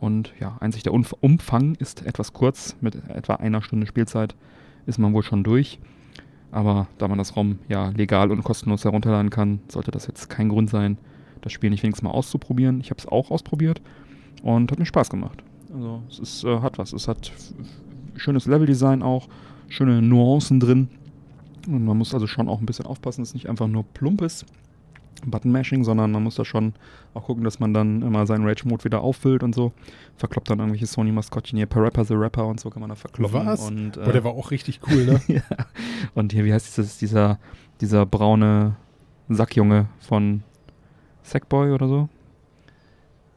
[0.00, 2.74] Und ja, einzig der Umf Umfang ist etwas kurz.
[2.80, 4.34] Mit etwa einer Stunde Spielzeit
[4.86, 5.78] ist man wohl schon durch.
[6.50, 10.48] Aber da man das ROM ja legal und kostenlos herunterladen kann, sollte das jetzt kein
[10.48, 10.98] Grund sein,
[11.40, 12.80] das Spiel nicht wenigstens mal auszuprobieren.
[12.80, 13.80] Ich habe es auch ausprobiert
[14.42, 15.44] und hat mir Spaß gemacht.
[15.72, 16.92] Also es ist, äh, hat was.
[16.92, 17.30] Es hat
[18.20, 19.28] schönes Leveldesign auch,
[19.68, 20.88] schöne Nuancen drin.
[21.66, 24.44] Und man muss also schon auch ein bisschen aufpassen, dass es nicht einfach nur plumpes
[25.26, 26.72] Button-Mashing, sondern man muss da schon
[27.14, 29.72] auch gucken, dass man dann immer seinen Rage-Mode wieder auffüllt und so.
[30.16, 33.46] Verkloppt dann irgendwelche Sony-Maskottchen hier, Parappa the Rapper und so kann man da verkloppen.
[33.46, 33.66] Was?
[33.66, 35.20] Und, äh, Aber der war auch richtig cool, ne?
[35.28, 35.42] ja.
[36.14, 37.38] Und hier, wie heißt das, dieser,
[37.80, 38.76] dieser braune
[39.28, 40.42] Sackjunge von
[41.22, 42.08] Sackboy oder so?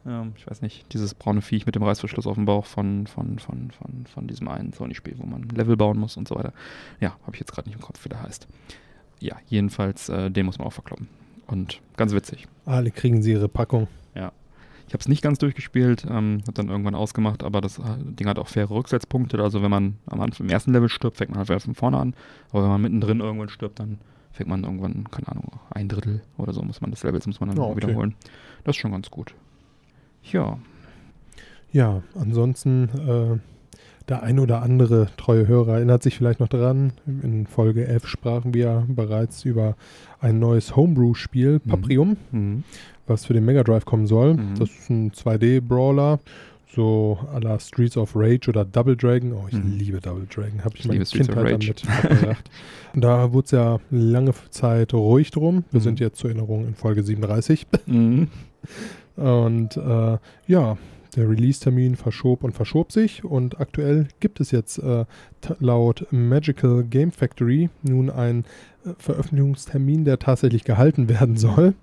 [0.06, 3.38] Ähm, ich weiß nicht, dieses braune Viech mit dem Reißverschluss auf dem Bauch von, von,
[3.38, 6.52] von, von, von diesem einen Sony-Spiel, wo man Level bauen muss und so weiter.
[7.00, 8.46] Ja, habe ich jetzt gerade nicht im Kopf, wie der heißt.
[9.20, 11.08] Ja, jedenfalls, äh, den muss man auch verkloppen.
[11.46, 12.46] Und ganz witzig.
[12.64, 13.88] Alle kriegen sie ihre Packung.
[14.86, 18.28] Ich habe es nicht ganz durchgespielt, ähm, habe dann irgendwann ausgemacht, aber das äh, Ding
[18.28, 19.42] hat auch faire Rücksetzpunkte.
[19.42, 21.98] Also wenn man am Anfang im ersten Level stirbt, fängt man halt wieder von vorne
[21.98, 22.14] an.
[22.50, 23.98] Aber wenn man mittendrin irgendwann stirbt, dann
[24.32, 27.50] fängt man irgendwann, keine Ahnung, ein Drittel oder so muss man des Levels muss man
[27.50, 27.76] dann Ja, okay.
[27.82, 28.14] wiederholen.
[28.64, 29.34] Das ist schon ganz gut.
[30.32, 30.58] Ja,
[31.72, 33.38] Ja, ansonsten, äh,
[34.08, 36.92] der ein oder andere treue Hörer erinnert sich vielleicht noch daran.
[37.06, 39.76] In Folge 11 sprachen wir bereits über
[40.20, 41.68] ein neues Homebrew-Spiel, Mhm.
[41.70, 42.64] Paprium, mhm.
[43.06, 44.34] was für den Mega Drive kommen soll.
[44.34, 44.54] Mhm.
[44.58, 46.20] Das ist ein 2D-Brawler,
[46.76, 49.32] so à la Streets of Rage oder Double Dragon.
[49.32, 49.72] Oh, ich Mhm.
[49.78, 50.64] liebe Double Dragon.
[50.64, 52.50] Habe ich, Ich meine Kindheit damit verbracht.
[52.94, 55.64] da wurde es ja lange Zeit ruhig drum.
[55.72, 55.84] Wir Mhm.
[55.84, 57.66] sind jetzt zur Erinnerung in Folge 37.
[57.86, 58.28] Mhm.
[59.16, 60.76] Und äh, ja,
[61.16, 65.04] der Release-Termin verschob und verschob sich und aktuell gibt es jetzt äh,
[65.60, 68.44] laut Magical Game Factory nun einen
[68.84, 71.74] äh, Veröffentlichungstermin, der tatsächlich gehalten werden soll.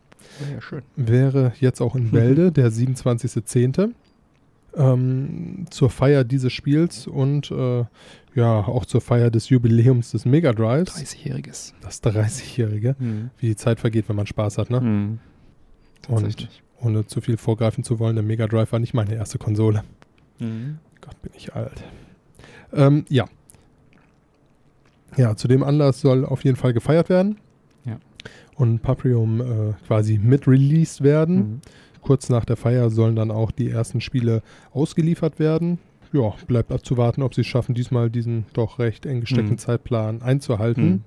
[0.54, 0.82] Ja, schön.
[0.98, 3.92] Wäre jetzt auch in Bälde, der 27.10.
[4.74, 7.84] Ähm, zur Feier dieses Spiels und äh,
[8.36, 11.74] ja, auch zur Feier des Jubiläums des Mega Drives, 30-jähriges.
[11.82, 13.32] das 30-Jährige, Mhm.
[13.38, 14.80] wie die Zeit vergeht, wenn man Spaß hat, ne?
[14.80, 15.20] Mhm.
[16.08, 16.48] Und.
[16.82, 19.84] Ohne zu viel vorgreifen zu wollen, der Mega Drive war nicht meine erste Konsole.
[20.40, 20.80] Mhm.
[21.02, 21.84] Gott, bin ich alt.
[22.74, 23.26] Ähm, ja.
[25.18, 27.38] Ja, zu dem Anlass soll auf jeden Fall gefeiert werden.
[27.86, 27.98] Ja.
[28.56, 31.36] Und Paprium äh, quasi mit released werden.
[31.36, 31.62] Mhm.
[32.02, 34.42] Kurz nach der Feier sollen dann auch die ersten Spiele
[34.72, 35.80] ausgeliefert werden.
[36.14, 39.58] Ja, bleibt abzuwarten, ob sie es schaffen, diesmal diesen doch recht eng gesteckten Mhm.
[39.60, 40.86] Zeitplan einzuhalten.
[40.90, 41.04] Mhm.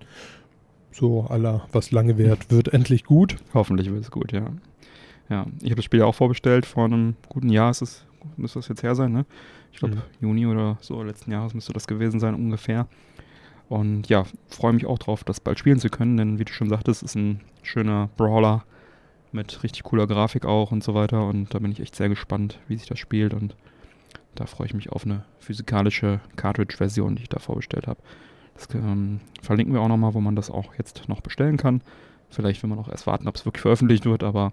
[0.92, 3.37] So aller, was lange währt, wird endlich gut.
[3.52, 4.46] Hoffentlich wird es gut, ja.
[5.28, 6.66] Ja, ich habe das Spiel ja auch vorbestellt.
[6.66, 8.04] Vor einem guten Jahr ist es,
[8.37, 9.24] müsste das jetzt her sein, ne?
[9.72, 10.02] Ich glaube, Mhm.
[10.20, 12.87] Juni oder so letzten Jahres müsste das gewesen sein, ungefähr.
[13.68, 16.68] Und ja, freue mich auch drauf, das bald spielen zu können, denn wie du schon
[16.68, 18.64] sagtest, ist ein schöner Brawler
[19.32, 21.26] mit richtig cooler Grafik auch und so weiter.
[21.26, 23.34] Und da bin ich echt sehr gespannt, wie sich das spielt.
[23.34, 23.56] Und
[24.34, 28.00] da freue ich mich auf eine physikalische Cartridge-Version, die ich da vorbestellt habe.
[28.54, 31.82] Das ähm, verlinken wir auch nochmal, wo man das auch jetzt noch bestellen kann.
[32.30, 34.52] Vielleicht will man auch erst warten, ob es wirklich veröffentlicht wird, aber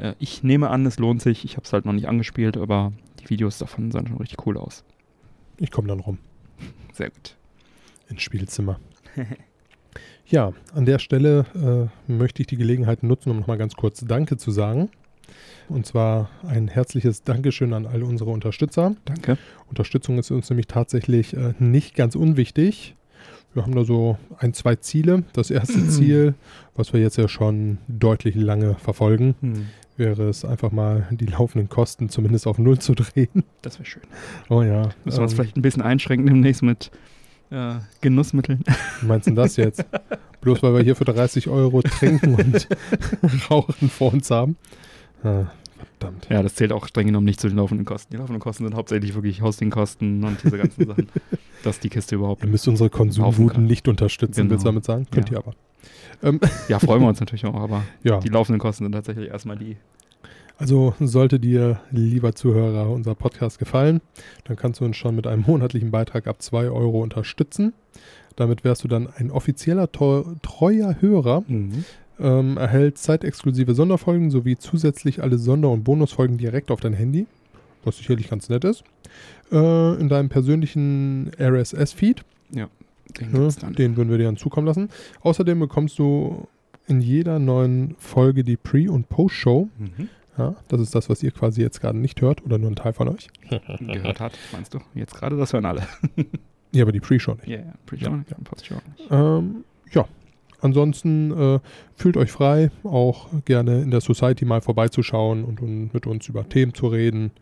[0.00, 1.44] äh, ich nehme an, es lohnt sich.
[1.44, 4.56] Ich habe es halt noch nicht angespielt, aber die Videos davon sahen schon richtig cool
[4.56, 4.84] aus.
[5.58, 6.18] Ich komme dann rum
[6.92, 7.36] Sehr gut.
[8.08, 8.80] ins Spielzimmer.
[10.26, 14.36] Ja, an der Stelle äh, möchte ich die Gelegenheit nutzen, um nochmal ganz kurz Danke
[14.36, 14.88] zu sagen.
[15.68, 18.94] Und zwar ein herzliches Dankeschön an all unsere Unterstützer.
[19.06, 19.38] Danke.
[19.68, 22.94] Unterstützung ist uns nämlich tatsächlich äh, nicht ganz unwichtig.
[23.54, 25.24] Wir haben da so ein, zwei Ziele.
[25.32, 26.34] Das erste Ziel,
[26.76, 31.68] was wir jetzt ja schon deutlich lange verfolgen, Hm, wäre es einfach mal die laufenden
[31.68, 33.44] Kosten zumindest auf Null zu drehen.
[33.62, 34.02] das wäre schön.
[34.48, 34.88] Oh ja.
[35.04, 36.90] Müssen wir uns ähm, vielleicht ein bisschen einschränken demnächst mit
[37.50, 38.64] äh, Genussmitteln.
[39.00, 39.84] Wie meinst du denn das jetzt?
[40.40, 42.66] Bloß weil wir hier für 30 Euro trinken und
[43.50, 44.56] rauchen vor uns haben.
[45.22, 45.46] Ah,
[45.98, 46.26] verdammt.
[46.30, 48.12] Ja, das zählt auch streng genommen nicht zu den laufenden Kosten.
[48.12, 51.08] Die laufenden Kosten sind hauptsächlich wirklich Hostingkosten und diese ganzen Sachen,
[51.62, 52.42] dass die Kiste überhaupt.
[52.42, 54.50] Ihr müsst unsere Konsumwuten nicht unterstützen, Genau.
[54.52, 55.06] willst du damit sagen?
[55.10, 55.36] Könnt Ja.
[55.36, 55.54] ihr aber.
[56.22, 59.56] Ähm, Ja, freuen wir uns natürlich auch, aber ja, die laufenden Kosten sind tatsächlich erstmal
[59.56, 59.76] die.
[60.58, 64.00] also sollte dir, lieber Zuhörer, unser Podcast gefallen,
[64.44, 67.72] dann kannst du uns schon mit einem monatlichen Beitrag ab 2 Euro unterstützen.
[68.36, 71.42] Damit wärst du dann ein offizieller treuer Hörer,
[72.20, 77.26] ähm, erhält zeitexklusive Sonderfolgen sowie zusätzlich alle Sonder- und Bonusfolgen direkt auf dein Handy,
[77.84, 78.84] was sicherlich ganz nett ist,
[79.52, 82.22] äh, in deinem persönlichen RSS-Feed.
[83.18, 84.88] Den Ne, den würden wir dir dann zukommen lassen.
[85.22, 86.46] Außerdem bekommst du
[86.86, 89.68] in jeder neuen Folge die Pre- und Post-Show.
[89.78, 90.08] Mhm.
[90.38, 92.92] Ja, das ist das, was ihr quasi jetzt gerade nicht hört oder nur ein Teil
[92.92, 93.28] von euch.
[93.80, 94.78] Gehört hat, meinst du?
[94.94, 95.82] Jetzt gerade, das hören alle.
[96.72, 97.48] Ja, aber die Pre-Show nicht.
[97.48, 98.24] Ja, ja, pretty Ja, sure.
[98.30, 98.36] ja.
[98.44, 99.08] Post-Show nicht.
[99.10, 100.04] Ähm, ja,
[100.60, 101.58] ansonsten äh,
[101.96, 106.48] fühlt euch frei, auch gerne in der Society mal vorbeizuschauen und, und mit uns über
[106.48, 107.32] Themen zu reden,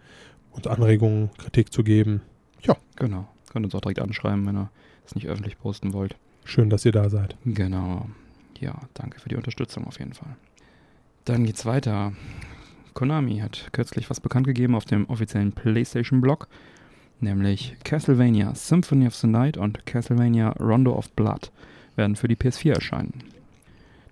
[0.52, 2.22] uns Anregungen, Kritik zu geben.
[2.62, 2.74] Ja.
[2.96, 3.28] Genau.
[3.52, 4.70] Könnt uns auch direkt anschreiben, wenn ihr
[5.08, 6.16] es nicht öffentlich posten wollt.
[6.44, 7.36] Schön, dass ihr da seid.
[7.44, 8.08] Genau.
[8.60, 10.36] Ja, danke für die Unterstützung auf jeden Fall.
[11.24, 12.12] Dann geht's weiter.
[12.94, 16.48] Konami hat kürzlich was bekannt gegeben auf dem offiziellen PlayStation-Blog,
[17.20, 21.52] nämlich Castlevania Symphony of the Night und Castlevania Rondo of Blood
[21.96, 23.22] werden für die PS4 erscheinen.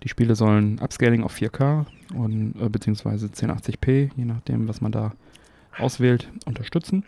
[0.03, 5.13] Die Spiele sollen Upscaling auf 4K und äh, beziehungsweise 1080p, je nachdem, was man da
[5.77, 7.03] auswählt, unterstützen.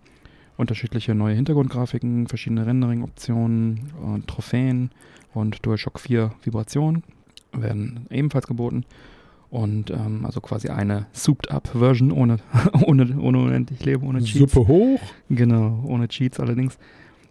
[0.59, 3.77] Unterschiedliche neue Hintergrundgrafiken, verschiedene Rendering-Optionen,
[4.17, 4.91] äh, Trophäen
[5.33, 7.03] und DualShock 4 Vibrationen
[7.53, 8.83] werden ebenfalls geboten.
[9.49, 12.39] Und ähm, also quasi eine Souped-Up-Version ohne,
[12.85, 14.51] ohne, ohne unendlich Leben, ohne Cheats.
[14.51, 14.99] Suppe hoch.
[15.29, 16.77] Genau, ohne Cheats allerdings.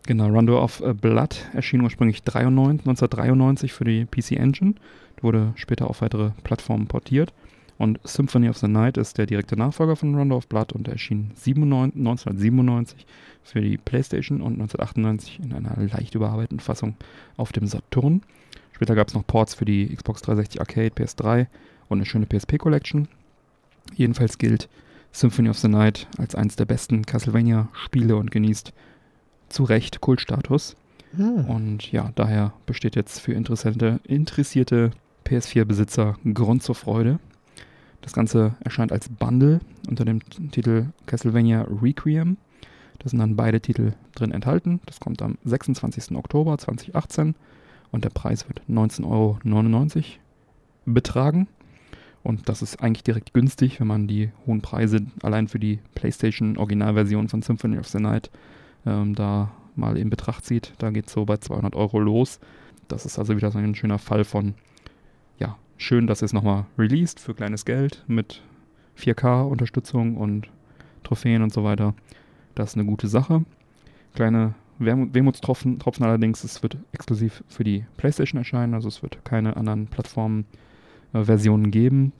[0.06, 4.74] Genau, Rondo of äh, Blood erschien ursprünglich 93, 1993 für die PC Engine,
[5.20, 7.34] wurde später auf weitere Plattformen portiert.
[7.78, 11.30] Und Symphony of the Night ist der direkte Nachfolger von Rondo of Blood und erschien
[11.36, 13.06] 97, 1997
[13.44, 16.96] für die PlayStation und 1998 in einer leicht überarbeiteten Fassung
[17.36, 18.22] auf dem Saturn.
[18.72, 21.46] Später gab es noch Ports für die Xbox 360 Arcade, PS3
[21.88, 23.06] und eine schöne PSP Collection.
[23.94, 24.68] Jedenfalls gilt
[25.12, 28.72] Symphony of the Night als eines der besten Castlevania-Spiele und genießt
[29.48, 30.76] zu Recht Kultstatus.
[31.16, 31.44] Hm.
[31.44, 34.90] Und ja, daher besteht jetzt für interessante, interessierte
[35.24, 37.18] PS4-Besitzer Grund zur Freude.
[38.00, 42.36] Das Ganze erscheint als Bundle unter dem Titel Castlevania Requiem.
[42.98, 44.80] Da sind dann beide Titel drin enthalten.
[44.86, 46.16] Das kommt am 26.
[46.16, 47.34] Oktober 2018
[47.90, 49.38] und der Preis wird 19,99 Euro
[50.84, 51.48] betragen.
[52.22, 56.56] Und das ist eigentlich direkt günstig, wenn man die hohen Preise allein für die PlayStation
[56.56, 58.30] Originalversion von Symphony of the Night
[58.84, 60.72] ähm, da mal in Betracht zieht.
[60.78, 62.40] Da geht es so bei 200 Euro los.
[62.88, 64.54] Das ist also wieder so ein schöner Fall von,
[65.78, 68.42] schön, dass es nochmal released für kleines Geld mit
[68.98, 70.48] 4K-Unterstützung und
[71.04, 71.94] Trophäen und so weiter.
[72.54, 73.44] Das ist eine gute Sache.
[74.14, 79.24] Kleine Wermut, Wehmutstropfen Tropfen allerdings, es wird exklusiv für die PlayStation erscheinen, also es wird
[79.24, 80.44] keine anderen Plattformen
[81.14, 82.12] äh, geben.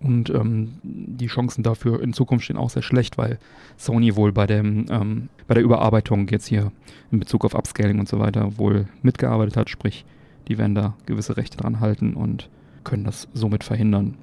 [0.00, 3.38] Und ähm, die Chancen dafür in Zukunft stehen auch sehr schlecht, weil
[3.76, 6.70] Sony wohl bei, dem, ähm, bei der Überarbeitung jetzt hier
[7.10, 9.70] in Bezug auf Upscaling und so weiter wohl mitgearbeitet hat.
[9.70, 10.04] Sprich,
[10.46, 12.48] die werden da gewisse Rechte dran halten und
[12.84, 14.14] können das somit verhindern.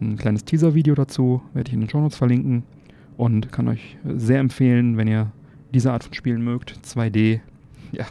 [0.00, 2.62] Ein kleines Teaser-Video dazu werde ich in den Show Notes verlinken
[3.16, 5.30] und kann euch sehr empfehlen, wenn ihr
[5.72, 6.78] diese Art von Spielen mögt.
[6.84, 7.40] 2D,
[7.92, 8.06] ja,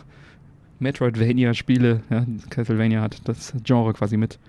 [0.80, 4.40] Metroidvania-Spiele, ja, Castlevania hat das Genre quasi mit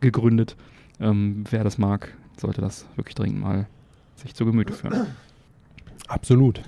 [0.00, 0.56] gegründet.
[1.00, 3.66] Ähm, wer das mag, sollte das wirklich dringend mal
[4.16, 5.06] sich zu Gemüte führen.
[6.08, 6.62] Absolut.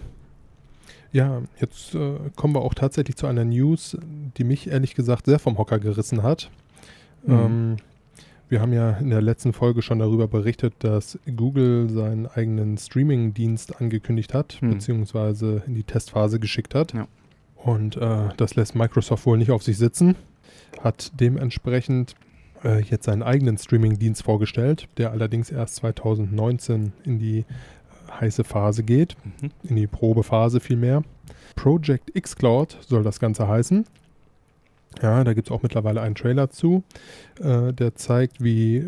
[1.13, 3.97] Ja, jetzt äh, kommen wir auch tatsächlich zu einer News,
[4.37, 6.51] die mich ehrlich gesagt sehr vom Hocker gerissen hat.
[7.25, 7.33] Mhm.
[7.33, 7.77] Ähm,
[8.49, 13.81] wir haben ja in der letzten Folge schon darüber berichtet, dass Google seinen eigenen Streaming-Dienst
[13.81, 14.71] angekündigt hat, Mhm.
[14.71, 16.93] beziehungsweise in die Testphase geschickt hat.
[16.93, 17.07] Ja.
[17.57, 20.17] Und äh, das lässt Microsoft wohl nicht auf sich sitzen.
[20.83, 22.15] Hat dementsprechend
[22.63, 27.45] äh, jetzt seinen eigenen Streaming-Dienst vorgestellt, der allerdings erst 2019 in die äh,
[28.21, 29.51] heiße Phase geht, Mhm.
[29.71, 31.03] in die Probephase vielmehr.
[31.57, 33.85] Project xCloud soll das Ganze heißen.
[35.03, 36.83] Ja, da gibt es auch mittlerweile einen Trailer zu,
[37.41, 38.85] äh, der zeigt, wie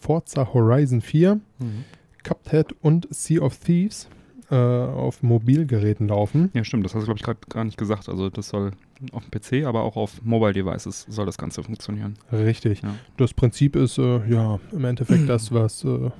[0.00, 1.84] Forza Horizon 4, Mhm.
[2.22, 4.08] Cuphead und Sea of Thieves
[4.50, 6.50] äh, auf Mobilgeräten laufen.
[6.54, 8.08] Ja, stimmt, das hast du, glaube ich, gerade gar nicht gesagt.
[8.08, 8.72] Also das soll
[9.12, 12.14] auf dem PC, aber auch auf Mobile Devices soll das Ganze funktionieren.
[12.32, 12.82] Richtig.
[12.82, 12.94] Ja.
[13.16, 16.10] Das Prinzip ist äh, ja im Endeffekt das, was äh,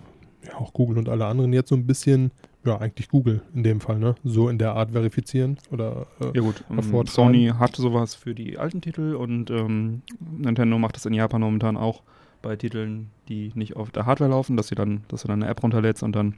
[0.46, 2.31] ja, auch Google und alle anderen jetzt so ein bisschen,
[2.66, 6.42] ja eigentlich Google in dem Fall, ne, so in der Art verifizieren oder äh, Ja
[6.42, 7.07] gut, ähm.
[7.07, 10.02] Sony hat sowas für die alten Titel und ähm,
[10.38, 12.02] Nintendo macht das in Japan momentan auch
[12.42, 15.50] bei Titeln, die nicht auf der Hardware laufen, dass, sie dann, dass du dann eine
[15.50, 16.35] App runterlädst und dann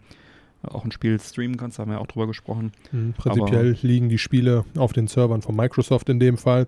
[0.62, 2.72] auch ein Spiel streamen kannst, da haben wir ja auch drüber gesprochen.
[2.92, 6.66] mh, prinzipiell liegen die Spiele auf den Servern von Microsoft in dem Fall,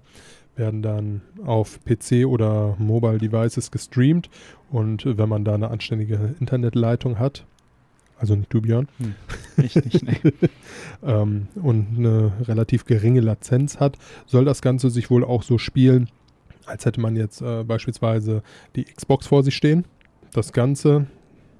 [0.56, 4.28] werden dann auf PC oder Mobile Devices gestreamt
[4.70, 7.44] und äh, wenn man da eine anständige Internetleitung hat,
[8.20, 8.86] also nicht du Björn,
[9.56, 10.20] Ich nicht, nee.
[11.02, 16.10] ähm, und eine relativ geringe Latenz hat, soll das Ganze sich wohl auch so spielen,
[16.66, 18.42] als hätte man jetzt äh, beispielsweise
[18.76, 19.86] die Xbox vor sich stehen.
[20.34, 21.06] Das Ganze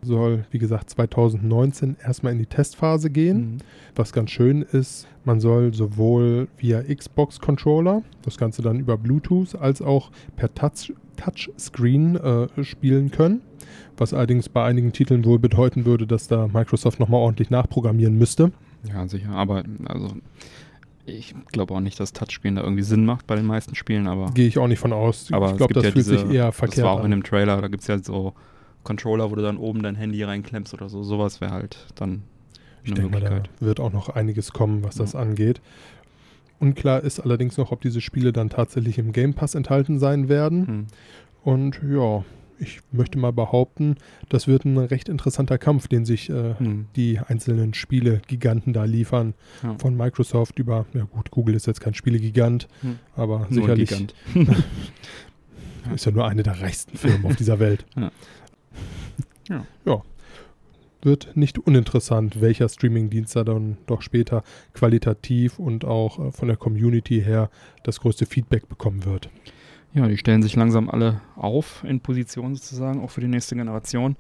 [0.02, 3.36] soll, wie gesagt, 2019 erstmal in die Testphase gehen.
[3.38, 3.58] Mhm.
[3.94, 9.82] Was ganz schön ist, man soll sowohl via Xbox-Controller, das Ganze dann über Bluetooth, als
[9.82, 13.42] auch per Touch Touchscreen äh, spielen können.
[13.98, 18.52] Was allerdings bei einigen Titeln wohl bedeuten würde, dass da Microsoft nochmal ordentlich nachprogrammieren müsste.
[18.88, 20.14] Ja, sicher, aber also
[21.04, 24.30] Ich glaube auch nicht, dass Touchscreen da irgendwie Sinn macht bei den meisten Spielen, aber,
[24.32, 25.30] Gehe ich auch nicht von aus.
[25.30, 27.10] aber ich glaube, das ja fühlt diese, sich eher das verkehrt war auch in an.
[27.10, 28.32] dem Trailer, da gibt es ja so
[28.84, 31.02] Controller, wo du dann oben dein Handy reinklemmst oder so.
[31.02, 32.22] Sowas wäre halt dann
[32.82, 33.60] Ich eine denke mal, da Möglichkeit.
[33.60, 35.20] wird auch noch einiges kommen, was das Ja.
[35.20, 35.60] angeht.
[36.58, 40.66] Unklar ist allerdings noch, ob diese Spiele dann tatsächlich im Game Pass enthalten sein werden.
[40.66, 40.86] Hm.
[41.42, 42.22] Und ja,
[42.58, 43.96] ich möchte mal behaupten,
[44.28, 46.86] das wird ein recht interessanter Kampf, den sich äh, Hm.
[46.96, 49.32] die einzelnen Spiele-Giganten da liefern.
[49.62, 49.76] Ja.
[49.78, 52.98] Von Microsoft über, ja gut, Google ist jetzt kein Spielegigant, Hm.
[53.16, 54.14] aber Nur sicherlich Gigant.
[55.94, 57.86] ist ja nur eine der reichsten Firmen auf dieser Welt.
[57.96, 58.10] Ja.
[59.48, 59.66] Ja.
[59.84, 60.02] Ja.
[61.02, 66.58] Wird nicht uninteressant, welcher Streamingdienst da dann doch später qualitativ und auch äh, von der
[66.58, 67.50] Community her
[67.84, 69.30] das größte Feedback bekommen wird.
[69.94, 74.16] Ja, die stellen sich langsam alle auf in Position sozusagen, auch für die nächste Generation.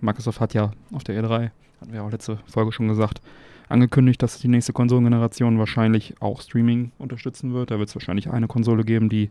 [0.00, 3.20] Microsoft hat ja auf der E3, hatten wir auch letzte Folge schon gesagt,
[3.68, 7.70] angekündigt, dass die nächste Konsolengeneration wahrscheinlich auch Streaming unterstützen wird.
[7.70, 9.30] Da wird es wahrscheinlich eine Konsole geben, die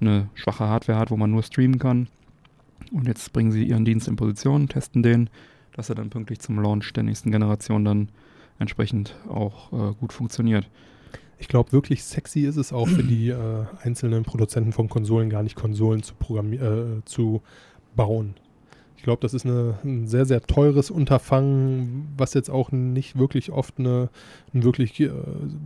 [0.00, 2.08] eine schwache Hardware hat, wo man nur streamen kann.
[2.90, 5.30] Und jetzt bringen sie ihren Dienst in Position, testen den,
[5.72, 8.08] dass er dann pünktlich zum Launch der nächsten Generation dann
[8.58, 10.68] entsprechend auch äh, gut funktioniert.
[11.38, 15.42] Ich glaube, wirklich sexy ist es auch für die äh, einzelnen Produzenten von Konsolen gar
[15.42, 17.42] nicht, Konsolen zu, äh, zu
[17.96, 18.34] bauen.
[19.00, 23.50] Ich glaube, das ist eine, ein sehr, sehr teures Unterfangen, was jetzt auch nicht wirklich
[23.50, 24.10] oft eine,
[24.52, 25.10] ein wirklich äh,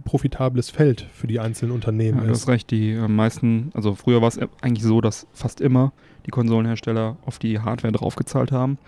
[0.05, 2.42] profitables Feld für die einzelnen Unternehmen Ja, du ist.
[2.42, 5.92] hast recht, die äh, meisten, also früher war es eigentlich so, dass fast immer
[6.27, 8.79] die Konsolenhersteller auf die Hardware draufgezahlt haben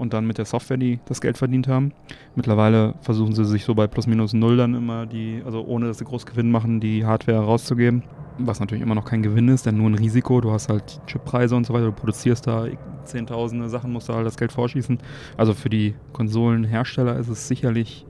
[0.00, 1.92] und dann mit der Software die das Geld verdient haben.
[2.34, 5.98] Mittlerweile versuchen sie sich so bei plus minus null dann immer die, also ohne dass
[5.98, 8.02] sie groß Gewinn machen, die Hardware rauszugeben.
[8.38, 10.40] Was natürlich immer noch kein Gewinn ist, denn nur ein Risiko.
[10.40, 12.66] Du hast halt Chippreise und so weiter, du produzierst da
[13.04, 14.98] zehntausende Sachen, musst da halt das Geld vorschießen.
[15.36, 18.06] Also für die Konsolenhersteller ist es sicherlich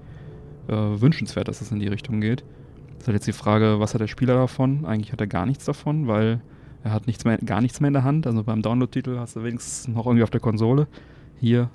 [0.68, 2.44] äh, wünschenswert, dass es in die Richtung geht.
[2.94, 4.84] Das ist halt jetzt die Frage, was hat der Spieler davon?
[4.84, 6.40] Eigentlich hat er gar nichts davon, weil
[6.84, 8.28] er hat nichts mehr, gar nichts mehr in der Hand.
[8.28, 10.86] Also beim Download-Titel hast du wenigstens noch irgendwie auf der Konsole.
[11.40, 11.70] Hier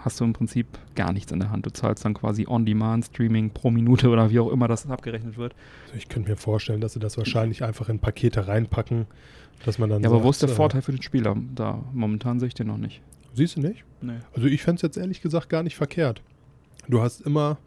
[0.00, 1.66] hast du im Prinzip gar nichts in der Hand.
[1.66, 5.54] Du zahlst dann quasi On-Demand-Streaming pro Minute oder wie auch immer das abgerechnet wird.
[5.86, 9.06] Also ich könnte mir vorstellen, dass sie das wahrscheinlich einfach in Pakete reinpacken,
[9.64, 11.36] dass man dann Ja, aber sagt, wo ist der äh, Vorteil für den Spieler?
[11.54, 13.02] Da momentan sehe ich den noch nicht.
[13.34, 13.84] Siehst du nicht?
[14.00, 14.18] Nee.
[14.34, 16.22] Also ich fände es jetzt ehrlich gesagt gar nicht verkehrt.
[16.88, 17.58] Du hast immer,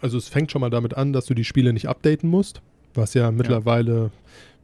[0.00, 2.62] also es fängt schon mal damit an, dass du die Spiele nicht updaten musst,
[2.94, 4.10] was ja mittlerweile,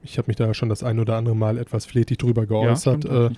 [0.03, 3.11] ich habe mich da schon das ein oder andere Mal etwas flätig drüber geäußert, ich
[3.11, 3.31] äh,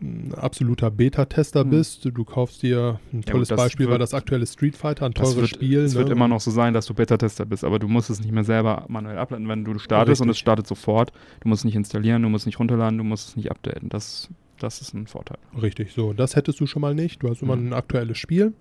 [0.00, 1.70] ein absoluter Beta-Tester Hm.
[1.70, 2.04] bist.
[2.12, 5.06] Du kaufst dir, ein Ja, tolles gut, das Beispiel war wird- das aktuelle Street Fighter,
[5.06, 5.80] ein teures wird, Spiel.
[5.80, 6.00] Es ne?
[6.00, 8.44] wird immer noch so sein, dass du Beta-Tester bist, aber du musst es nicht mehr
[8.44, 10.40] selber manuell ableiten, wenn du startest und es Richtig.
[10.40, 11.12] startet sofort.
[11.40, 13.88] Du musst es nicht installieren, du musst es nicht runterladen, du musst es nicht updaten.
[13.88, 14.28] Das,
[14.58, 15.38] das ist ein Vorteil.
[15.60, 16.12] Richtig, so.
[16.12, 17.22] Das hättest du schon mal nicht.
[17.22, 17.68] Du hast immer Mhm.
[17.68, 18.52] ein aktuelles Spiel.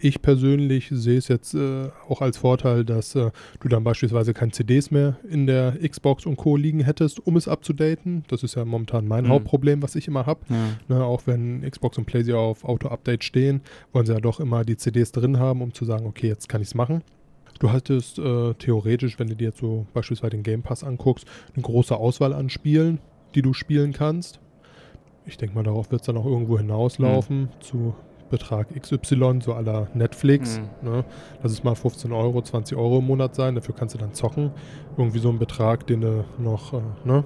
[0.00, 4.52] Ich persönlich sehe es jetzt äh, auch als Vorteil, dass äh, du dann beispielsweise keine
[4.52, 6.56] CDs mehr in der Xbox und Co.
[6.56, 8.24] liegen hättest, um es abzudaten.
[8.28, 9.28] Das ist ja momentan mein Mhm.
[9.30, 10.40] Hauptproblem, was ich immer habe.
[10.48, 10.68] Ja.
[10.88, 13.60] Ne, auch wenn Xbox und PlayStation auf Auto-Update stehen,
[13.92, 16.60] wollen sie ja doch immer die CDs drin haben, um zu sagen, okay, jetzt kann
[16.62, 17.02] ich es machen.
[17.58, 21.62] Du hattest äh, theoretisch, wenn du dir jetzt so beispielsweise den Game Pass anguckst, eine
[21.62, 22.98] große Auswahl an Spielen,
[23.34, 24.40] die du spielen kannst.
[25.26, 27.94] Ich denke mal, darauf wird es dann auch irgendwo hinauslaufen zu
[28.30, 30.60] Betrag XY, so aller Netflix.
[30.82, 30.88] Mhm.
[30.88, 31.04] Ne?
[31.42, 34.50] Lass es mal 15 Euro, 20 Euro im Monat sein, dafür kannst du dann zocken.
[34.96, 37.24] Irgendwie so ein Betrag, den du noch, äh, ne?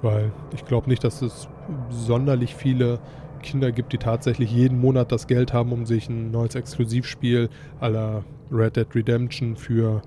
[0.00, 1.48] Weil ich glaube nicht, dass es
[1.90, 3.00] sonderlich viele
[3.42, 7.48] Kinder gibt, die tatsächlich jeden Monat das Geld haben, um sich ein neues Exklusivspiel
[7.80, 10.02] aller Red Dead Redemption für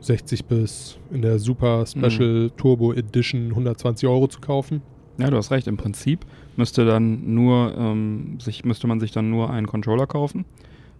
[0.00, 4.82] 60 bis in der Super Special Turbo Edition 120 Euro zu kaufen.
[5.18, 5.66] Ja, du hast recht.
[5.66, 6.20] Im Prinzip
[6.56, 10.44] müsste dann nur ähm, sich, müsste man sich dann nur einen Controller kaufen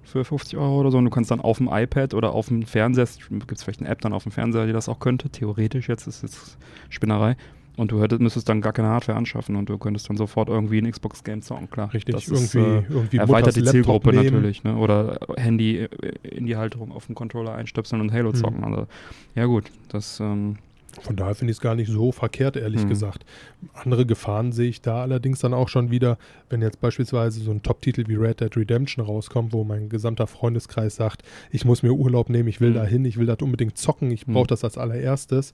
[0.02, 0.98] für 50 Euro oder so.
[0.98, 3.88] Und du kannst dann auf dem iPad oder auf dem Fernseher, gibt es vielleicht eine
[3.88, 5.30] App dann auf dem Fernseher, die das auch könnte.
[5.30, 6.56] Theoretisch jetzt ist es
[6.88, 7.36] Spinnerei.
[7.76, 10.78] Und du hättest, müsstest dann gar keine Hardware anschaffen und du könntest dann sofort irgendwie
[10.78, 11.92] ein Xbox-Game zocken, klar.
[11.92, 14.24] Richtig, Das ist, irgendwie, äh, irgendwie erweitert die Zielgruppe nehmen.
[14.24, 14.76] natürlich, ne?
[14.76, 15.88] Oder Handy äh,
[16.22, 18.34] in die Halterung auf dem Controller einstöpseln und Halo Hm.
[18.36, 18.64] zocken.
[18.64, 18.86] Also,
[19.34, 20.56] ja gut, das ähm,
[21.00, 22.88] Von daher finde ich es gar nicht so verkehrt, ehrlich Hm.
[22.88, 23.24] gesagt.
[23.74, 26.18] Andere Gefahren sehe ich da allerdings dann auch schon wieder,
[26.50, 30.96] wenn jetzt beispielsweise so ein Top-Titel wie Red Dead Redemption rauskommt, wo mein gesamter Freundeskreis
[30.96, 32.74] sagt, ich muss mir Urlaub nehmen, ich will Hm.
[32.74, 34.34] da hin, ich will das unbedingt zocken, ich Hm.
[34.34, 35.52] brauche das als allererstes.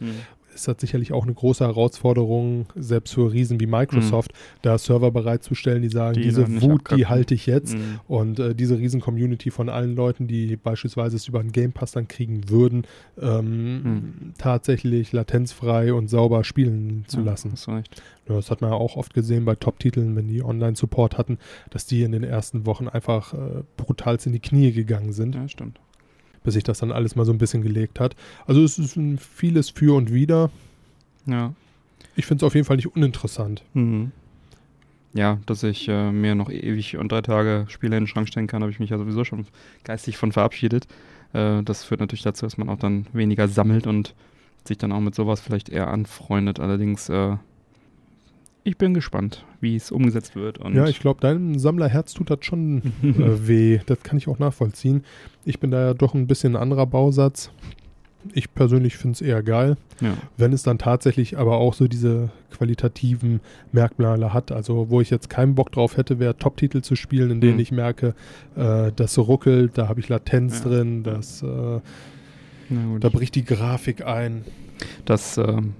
[0.55, 4.32] Ist das sicherlich auch eine große Herausforderung, selbst für Riesen wie Microsoft,
[4.62, 6.14] da Server bereitzustellen, die sagen.
[6.14, 7.74] Die diese Wut, die halte ich jetzt.
[7.76, 8.00] Mhm.
[8.09, 12.09] Und äh, diese Riesen-Community von allen Leuten, die beispielsweise es über einen Game Pass dann
[12.09, 12.84] kriegen würden,
[13.20, 14.32] ähm, Hm.
[14.38, 17.55] tatsächlich latenzfrei und sauber spielen zu Ja, lassen.
[18.26, 21.38] Das hat man ja auch oft gesehen bei Top-Titeln, wenn die Online-Support hatten,
[21.70, 25.34] dass die in den ersten Wochen einfach äh, brutal in die Knie gegangen sind.
[25.34, 25.80] Ja, stimmt.
[26.45, 28.16] Bis sich das dann alles mal so ein bisschen gelegt hat.
[28.47, 30.51] Also es ist ein vieles für und wider.
[31.26, 31.53] Ja.
[32.16, 33.62] Ich finde es auf jeden Fall nicht uninteressant.
[33.74, 34.12] Mhm.
[35.14, 38.47] Ja, dass ich äh, mir noch ewig und drei Tage Spiele in den Schrank stellen
[38.47, 39.47] kann, habe ich mich ja sowieso schon
[39.84, 40.86] geistig von verabschiedet.
[41.34, 44.14] Äh, das führt natürlich dazu, dass man auch dann weniger sammelt und
[44.66, 46.61] sich dann auch mit sowas vielleicht eher anfreundet.
[46.61, 47.36] Allerdings, äh,
[48.64, 50.58] ich bin gespannt, wie es umgesetzt wird.
[50.72, 53.80] Ja, ich glaube, deinem Sammlerherz tut das schon äh, weh.
[53.86, 55.04] Das kann ich auch nachvollziehen.
[55.44, 57.50] Ich bin da ja doch ein bisschen ein anderer Bausatz.
[58.34, 60.16] Ich persönlich finde es eher geil, ja.
[60.36, 63.40] wenn es dann tatsächlich aber auch so diese qualitativen
[63.72, 64.52] Merkmale hat.
[64.52, 67.60] Also wo ich jetzt keinen Bock drauf hätte, wäre Top-Titel zu spielen, in denen Mhm.
[67.60, 68.14] ich merke,
[68.54, 70.70] äh, das ruckelt, da habe ich Latenz Ja.
[70.70, 71.80] drin, das, äh,
[73.00, 74.44] da bricht die Grafik ein.
[75.04, 75.74] Das ähm,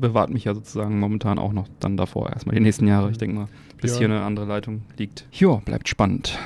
[0.00, 3.10] bewahrt mich ja sozusagen momentan auch noch dann davor, erstmal die nächsten Jahre.
[3.10, 3.48] Ich denke mal,
[3.80, 3.98] bis Ja.
[3.98, 5.26] hier eine andere Leitung liegt.
[5.32, 6.38] Jo, bleibt spannend.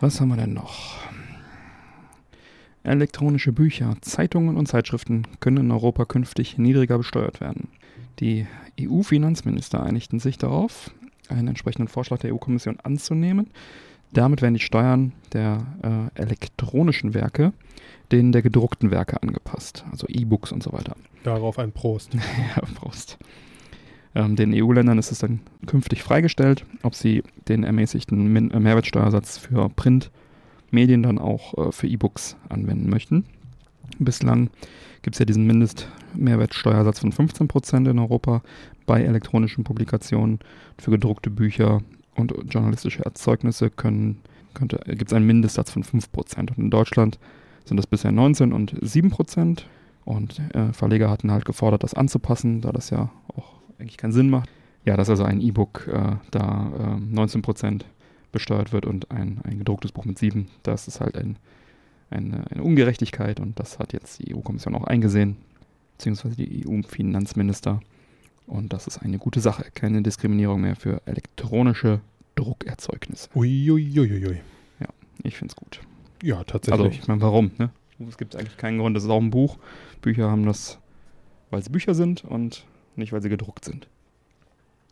[0.00, 0.98] Was haben wir denn noch?
[2.82, 7.68] Elektronische Bücher, Zeitungen und Zeitschriften können in Europa künftig niedriger besteuert werden.
[8.20, 8.46] Die
[8.80, 10.90] EU-Finanzminister einigten sich darauf,
[11.28, 13.50] einen entsprechenden Vorschlag der EU-Kommission anzunehmen.
[14.12, 17.52] Damit werden die Steuern der äh, elektronischen Werke
[18.12, 20.96] denen der gedruckten Werke angepasst, also E-Books und so weiter.
[21.24, 22.14] Darauf ein Prost.
[22.56, 23.18] Ja, Prost.
[24.14, 29.38] Ähm, den EU-Ländern ist es dann künftig freigestellt, ob sie den ermäßigten Min äh, Mehrwertsteuersatz
[29.38, 33.24] für Printmedien dann auch äh, für E-Books anwenden möchten.
[33.98, 34.50] Bislang
[35.02, 38.42] gibt es ja diesen Mindestmehrwertsteuersatz von 15% in Europa
[38.84, 40.40] bei elektronischen Publikationen.
[40.78, 41.82] Für gedruckte Bücher
[42.16, 46.38] und journalistische Erzeugnisse gibt es einen Mindestsatz von 5%.
[46.38, 47.18] Und in Deutschland
[47.64, 49.62] sind das bisher 19 und 7%.
[50.04, 54.30] Und äh, Verleger hatten halt gefordert, das anzupassen, da das ja auch eigentlich keinen Sinn
[54.30, 54.48] macht.
[54.84, 57.82] Ja, dass also ein E-Book äh, da äh, 19%
[58.30, 60.48] besteuert wird und ein, ein gedrucktes Buch mit 7.
[60.62, 61.38] Das ist halt ein,
[62.08, 65.36] eine, eine Ungerechtigkeit und das hat jetzt die EU-Kommission auch eingesehen,
[65.96, 67.80] beziehungsweise die EU-Finanzminister.
[68.46, 69.66] Und das ist eine gute Sache.
[69.74, 72.00] Keine Diskriminierung mehr für elektronische
[72.36, 73.28] Druckerzeugnisse.
[73.34, 74.40] Uiuiuiui.
[75.22, 75.80] Ich finde es gut.
[76.22, 76.98] Ja, Also, tatsächlich.
[77.00, 77.50] ich meine, warum?
[77.58, 77.70] Ne?
[78.08, 78.94] Es gibt eigentlich keinen Grund.
[78.96, 79.58] Das ist auch ein Buch.
[80.02, 80.78] Bücher haben das,
[81.50, 83.88] weil sie Bücher sind und nicht, weil sie gedruckt sind.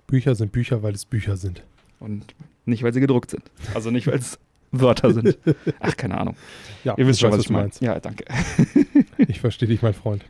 [0.06, 1.62] Bücher sind Bücher, weil es Bücher sind.
[2.00, 2.34] Und
[2.66, 3.42] nicht, weil sie gedruckt sind.
[3.74, 4.38] Also nicht, weil es
[4.72, 5.38] Wörter sind.
[5.80, 6.36] Ach, keine Ahnung.
[6.82, 7.70] Ja, Ihr wisst schon, weiß, was ich meine.
[7.80, 8.24] Ja, danke.
[9.28, 10.24] Ich verstehe dich, mein Freund.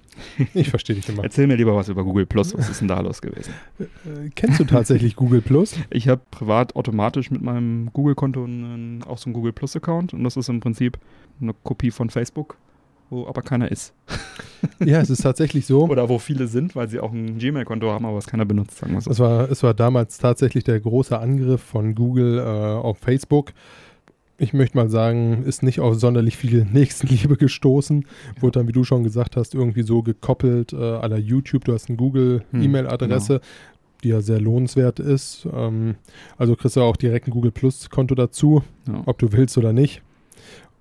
[0.55, 1.25] Ich verstehe dich immer.
[1.25, 2.57] Erzähl mir lieber was über Google Plus.
[2.57, 3.53] Was ist denn da los gewesen?
[4.05, 5.77] Äh, kennst du tatsächlich Google Plus?
[5.91, 8.43] Ich habe privat automatisch mit meinem Google-Konto
[9.07, 10.99] auch so einen Google Plus-Account und das ist im Prinzip
[11.41, 12.57] eine Kopie von Facebook,
[13.11, 13.95] wo aber keiner ist.
[14.85, 15.85] Ja, es ist tatsächlich so.
[15.85, 18.95] Oder wo viele sind, weil sie auch ein Gmail-Konto haben, aber es keiner benutzt, sagen
[18.95, 19.11] wir so.
[19.11, 23.53] Es war, es war damals tatsächlich der große Angriff von Google äh, auf Facebook.
[24.37, 28.05] Ich möchte mal sagen, ist nicht auf sonderlich viel Nächstenliebe gestoßen.
[28.41, 30.77] Wurde dann, wie du schon gesagt hast, irgendwie so gekoppelt äh,
[31.07, 31.65] la YouTube.
[31.65, 33.41] Du hast eine Hm, Google-E-Mail-Adresse,
[34.03, 35.47] die ja sehr lohnenswert ist.
[35.53, 35.95] Ähm,
[36.37, 39.03] also kriegst du auch direkt ein Google Plus-Konto dazu, Ja.
[39.07, 40.03] ob du willst oder nicht.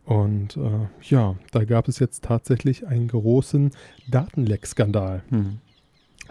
[0.05, 3.71] Und äh, ja, da gab es jetzt tatsächlich einen großen
[4.09, 5.21] Datenleck-Skandal.
[5.29, 5.59] Hm.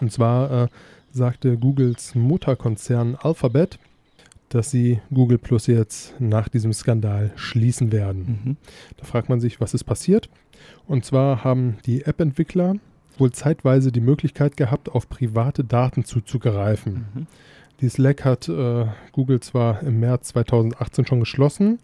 [0.01, 0.69] Und zwar äh,
[1.13, 3.79] sagte Googles Mutterkonzern Alphabet,
[4.55, 8.41] dass sie Google Plus jetzt nach diesem Skandal schließen werden.
[8.45, 8.57] Mhm.
[8.97, 10.29] Da fragt man sich, was ist passiert?
[10.87, 12.75] Und zwar haben die App-Entwickler
[13.19, 17.07] wohl zeitweise die Möglichkeit gehabt, auf private Daten zuzugreifen.
[17.15, 17.27] Mhm.
[17.81, 21.79] Dieses Leck hat äh, Google zwar im März 2018 schon geschlossen,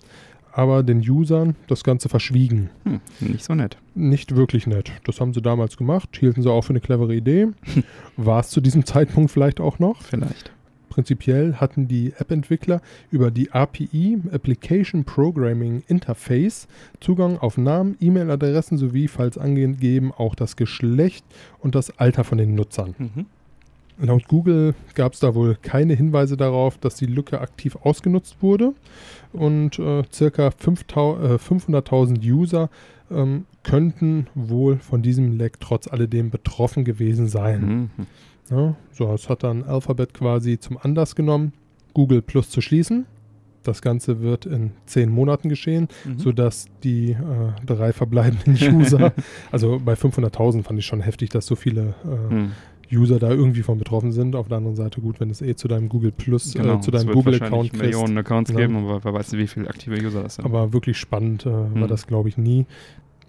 [0.53, 2.71] aber den Usern das Ganze verschwiegen.
[2.85, 3.01] Hm.
[3.21, 3.77] Nicht so nett.
[3.95, 4.93] Nicht wirklich nett.
[5.05, 7.49] Das haben sie damals gemacht, hielten sie auch für eine clevere Idee.
[8.17, 10.03] War es zu diesem Zeitpunkt vielleicht auch noch?
[10.03, 10.53] Vielleicht.
[10.99, 12.83] Prinzipiell hatten die App-Entwickler
[13.13, 16.67] über die API, Application Programming Interface,
[16.99, 21.25] Zugang auf Namen, E-Mail-Adressen sowie, falls angegeben, auch das Geschlecht
[21.61, 22.97] und das Alter von den Nutzern.
[22.99, 23.27] Mhm.
[24.05, 28.75] Laut Google gab es da wohl keine Hinweise darauf, dass die Lücke aktiv ausgenutzt wurde
[29.33, 32.71] und äh, circa 5000 äh, 500.000 User
[33.09, 37.91] ähm, könnten wohl von diesem Leck trotz alledem betroffen gewesen sein.
[37.97, 38.07] Mhm.
[38.51, 41.53] Ja, so, es hat dann Alphabet quasi zum Anlass genommen,
[41.95, 43.07] Google Plus zu schließen.
[43.65, 46.19] Das Ganze wird in zehn Monaten geschehen, Mhm.
[46.19, 47.17] sodass die äh,
[47.67, 49.13] drei verbleibenden User,
[49.51, 52.53] also bei 500.000 fand ich schon heftig, dass so viele äh, Hm.
[52.91, 54.35] User da irgendwie von betroffen sind.
[54.35, 56.91] Auf der anderen Seite gut, wenn es eh zu deinem Google Plus, Genau, äh, zu
[56.91, 57.83] deinem Google-Account kriegst.
[57.83, 58.61] Millionen Accounts Genau.
[58.61, 60.47] geben, aber wer weiß, wie viele aktive User das sind.
[60.47, 61.89] Aber wirklich spannend äh, war Hm.
[61.89, 62.65] das, glaube ich, nie.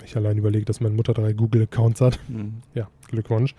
[0.10, 2.20] Ich allein überlege, dass meine Mutter drei Google-Accounts hat.
[2.30, 2.54] Hm.
[2.74, 3.54] Ja, Glückwunsch.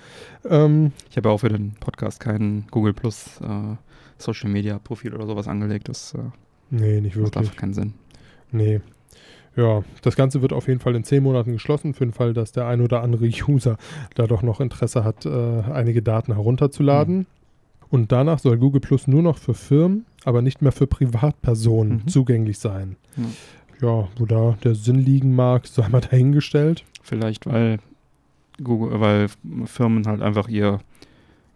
[0.45, 3.77] Ähm, Ich habe ja auch für den Podcast kein Google Plus äh,
[4.19, 5.89] Social Media Profil oder sowas angelegt.
[5.89, 6.19] Das äh,
[6.71, 7.37] nee, nicht macht wirklich.
[7.37, 7.95] einfach keinen Sinn.
[8.51, 8.81] Nee.
[9.55, 12.51] Ja, das Ganze wird auf jeden Fall in zehn Monaten geschlossen, für den Fall, dass
[12.51, 13.77] der ein oder andere User
[14.17, 17.19] da doch noch Interesse hat, äh, einige Daten herunterzuladen.
[17.19, 17.27] Mhm.
[17.91, 22.09] Und danach soll Google Plus nur noch für Firmen, aber nicht mehr für Privatpersonen Mhm.
[22.09, 22.97] zugänglich sein.
[23.17, 23.25] Ja.
[23.81, 26.85] Ja, wo da der Sinn liegen mag, sei mal dahingestellt.
[27.03, 27.79] Vielleicht, weil
[28.63, 29.29] Google, weil
[29.65, 30.81] Firmen halt einfach ihr,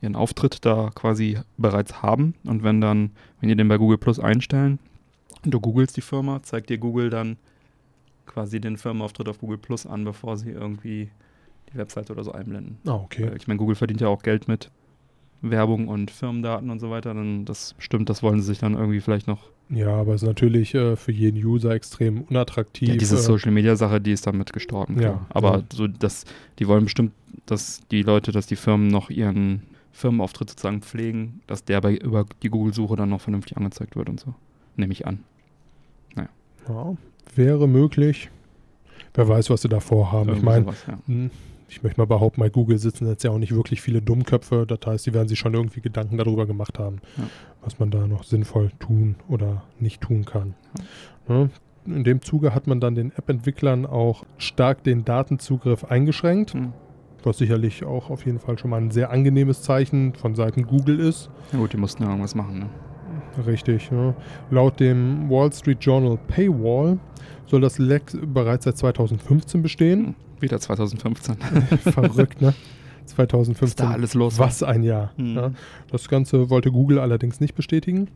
[0.01, 2.35] ihren Auftritt da quasi bereits haben.
[2.45, 3.11] Und wenn dann,
[3.41, 4.79] wenn die den bei Google Plus einstellen,
[5.45, 7.37] und du googelst die Firma, zeigt dir Google dann
[8.27, 11.11] quasi den Firmenauftritt auf Google Plus an, bevor sie irgendwie
[11.73, 12.79] die Webseite oder so einblenden.
[12.87, 13.29] Ah, okay.
[13.29, 14.71] Weil Ich meine, Google verdient ja auch Geld mit
[15.43, 17.13] Werbung und Firmendaten und so weiter.
[17.13, 19.51] Dann das stimmt, das wollen sie sich dann irgendwie vielleicht noch.
[19.71, 22.89] Ja, aber es ist natürlich äh, für jeden User extrem unattraktiv.
[22.89, 24.95] Ja, diese äh, Social Media Sache, die ist damit gestorben.
[24.97, 25.27] Ja, klar.
[25.31, 25.65] aber ja.
[25.73, 26.25] so das,
[26.59, 27.13] die wollen bestimmt,
[27.47, 29.63] dass die Leute, dass die Firmen noch ihren
[29.93, 34.21] Firmenauftritt sozusagen pflegen, dass der bei über die Google-Suche dann noch vernünftig angezeigt wird und
[34.21, 34.35] so.
[34.77, 35.21] Nehme ich an.
[36.69, 36.97] ja,
[37.35, 38.31] wäre möglich.
[39.15, 40.31] Wer weiß, was sie da vorhaben.
[40.31, 40.99] Ich Irgendwie meine, ja.
[41.07, 41.31] Hm,
[41.77, 44.65] Ich möchte mal behaupten, bei Google sitzen jetzt ja auch nicht wirklich viele Dummköpfe.
[44.65, 47.25] Das heißt, die werden sich schon irgendwie Gedanken darüber gemacht haben, Ja.
[47.63, 50.55] was man da noch sinnvoll tun oder nicht tun kann.
[51.27, 51.51] Ne?
[51.85, 56.73] In dem Zuge hat man dann den App-Entwicklern auch stark den Datenzugriff eingeschränkt, Hm.
[57.25, 61.01] was sicherlich auch auf jeden Fall schon mal ein sehr angenehmes Zeichen von Seiten Google
[61.01, 61.29] ist.
[61.53, 62.61] Ja gut, die mussten ja irgendwas machen.
[62.61, 62.67] Ne?
[63.49, 63.91] Richtig.
[63.91, 64.15] Ne?
[64.51, 66.99] Laut dem Wall Street Journal Paywall
[67.47, 70.05] soll das Leck bereits seit 2015 bestehen.
[70.07, 70.15] Hm.
[70.45, 71.37] Wieder 2015.
[71.83, 72.55] Verrückt, ne?
[73.07, 73.87] Was 2015.
[73.87, 75.13] da alles los Was ein Jahr.
[75.17, 75.35] Mhm.
[75.37, 75.51] Ja.
[75.91, 78.09] Das Ganze wollte Google allerdings nicht bestätigen.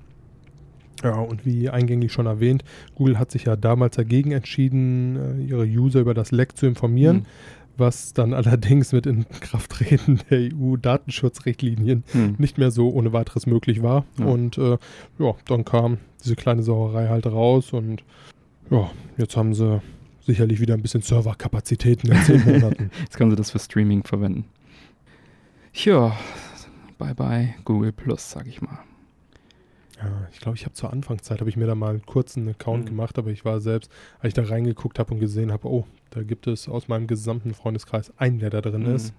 [1.03, 2.65] Ja, und wie eingängig schon erwähnt,
[2.97, 7.19] Google hat sich ja damals dagegen entschieden, äh, ihre User über das Leck zu informieren,
[7.19, 7.27] Hm.
[7.77, 12.35] was dann allerdings mit Inkrafttreten der EU-Datenschutzrichtlinien Hm.
[12.39, 14.05] nicht mehr so ohne weiteres möglich war.
[14.19, 14.27] Ja.
[14.27, 14.77] Und äh,
[15.19, 18.03] ja, dann kam diese kleine Sauerei halt raus und
[18.71, 19.81] ja, jetzt haben sie
[20.29, 22.91] sicherlich wieder ein bisschen Serverkapazitäten in zehn Monaten.
[23.01, 24.45] Jetzt können sie das für Streaming verwenden.
[25.75, 26.17] Ja,
[26.99, 28.79] bye bye Google Plus, sag ich mal.
[30.01, 32.85] Ja, ich glaube, ich habe zur Anfangszeit, habe ich mir da mal einen kurzen Account
[32.85, 32.89] Mhm.
[32.91, 36.23] gemacht, aber ich war selbst, als ich da reingeguckt habe und gesehen habe, oh, da
[36.23, 38.95] gibt es aus meinem gesamten Freundeskreis einen, der da drin Mhm.
[38.95, 39.13] ist,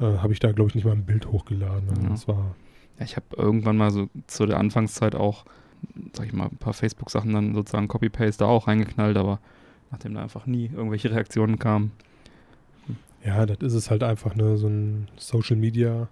[0.00, 1.88] äh, habe ich da, glaube ich, nicht mal ein Bild hochgeladen.
[1.90, 2.08] Also Ja.
[2.08, 2.54] Das war,
[2.98, 5.44] Ja, ich habe irgendwann mal so zu der Anfangszeit auch,
[6.14, 9.40] sag ich mal, ein paar Facebook-Sachen dann sozusagen Copy-Paste da auch reingeknallt, aber
[9.94, 11.92] nachdem da einfach nie irgendwelche Reaktionen kamen.
[13.24, 16.08] ja, das ist es halt einfach, ne, so ein Social Media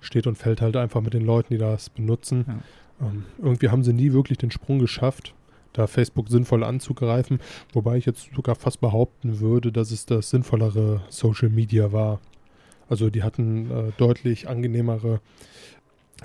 [0.00, 2.62] steht und fällt halt einfach mit den Leuten, die das benutzen.
[3.00, 5.34] Ähm, irgendwie haben sie nie wirklich den Sprung geschafft,
[5.72, 7.40] da Facebook sinnvoll anzugreifen,
[7.72, 12.20] wobei ich jetzt sogar fast behaupten würde, dass es das sinnvollere Social Media war.
[12.88, 15.20] Also die hatten äh, deutlich angenehmere,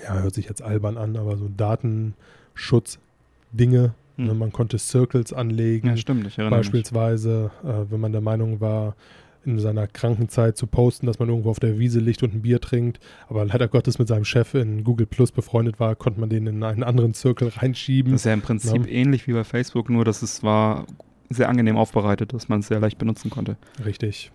[0.03, 3.95] ja, hört sich jetzt albern an, aber so Datenschutz-Dinge.
[4.17, 4.25] Hm.
[4.27, 6.67] Ne, man konnte Circles anlegen, Ja, stimmt, ich erinnere mich.
[6.67, 8.95] beispielsweise, äh, wenn man der Meinung war,
[9.43, 12.61] in seiner Krankenzeit zu posten, dass man irgendwo auf der Wiese liegt und ein Bier
[12.61, 16.45] trinkt, aber leider Gottes mit seinem Chef in Google Plus befreundet war, konnte man den
[16.45, 18.11] in einen anderen Circle reinschieben.
[18.11, 18.91] Das ist ja im Prinzip Ja.
[18.91, 20.85] ähnlich wie bei Facebook, nur dass es war
[21.31, 23.55] sehr angenehm aufbereitet, dass man es sehr leicht benutzen konnte.
[23.83, 24.31] Richtig.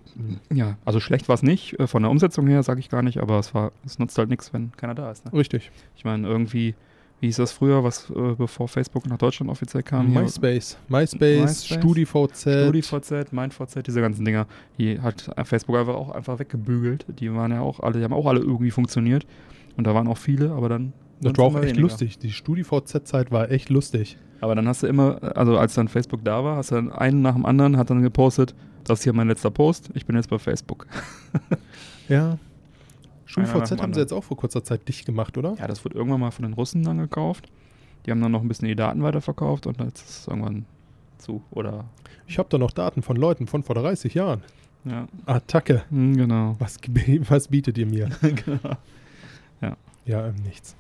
[0.53, 3.19] Ja, also schlecht war es nicht, äh, von der Umsetzung her sage ich gar nicht,
[3.19, 5.25] aber es war, es nutzt halt nichts, wenn keiner da ist.
[5.27, 5.33] Ne?
[5.35, 5.71] Richtig.
[5.95, 6.75] Ich meine, irgendwie,
[7.21, 10.09] wie hieß das früher, was äh, bevor Facebook nach Deutschland offiziell kam?
[10.09, 10.21] hier?
[10.21, 10.77] MySpace.
[10.89, 12.41] MySpace, MySpace, StudiVZ.
[12.41, 14.47] StudiVZ, MindVZ, diese ganzen Dinger,
[14.79, 17.07] die hat Facebook einfach auch einfach weggebügelt.
[17.19, 19.27] Die waren ja auch alle, die haben auch alle irgendwie funktioniert.
[19.77, 20.93] Und da waren auch viele, aber dann.
[21.21, 21.81] das war auch echt weniger.
[21.83, 22.19] lustig.
[22.19, 24.19] Die StudiVZ-Zeit war echt lustig.
[24.41, 27.23] Aber dann hast du immer, also als dann Facebook da war, hast du dann einen
[27.23, 28.55] nach dem anderen, hat dann gepostet,
[28.85, 30.87] das ist hier mein letzter Post, ich bin jetzt bei Facebook.
[32.09, 32.39] Ja.
[33.35, 35.55] Dem haben sie jetzt auch vor kurzer Zeit dicht gemacht, oder?
[35.59, 37.49] Ja, das wurde irgendwann mal von den Russen dann gekauft.
[38.07, 40.65] Die haben dann noch ein bisschen die Daten weiterverkauft und jetzt ist es irgendwann
[41.19, 41.43] zu.
[41.51, 41.85] Oder,
[42.27, 44.43] Ich habe da noch Daten von Leuten von vor 30 Jahren.
[44.85, 45.83] ja, Attacke.
[45.91, 46.55] hm, genau.
[46.61, 46.79] Was,
[47.29, 48.09] was bietet ihr mir?
[48.21, 48.77] genau.
[50.05, 50.77] Ja, ähm, nichts.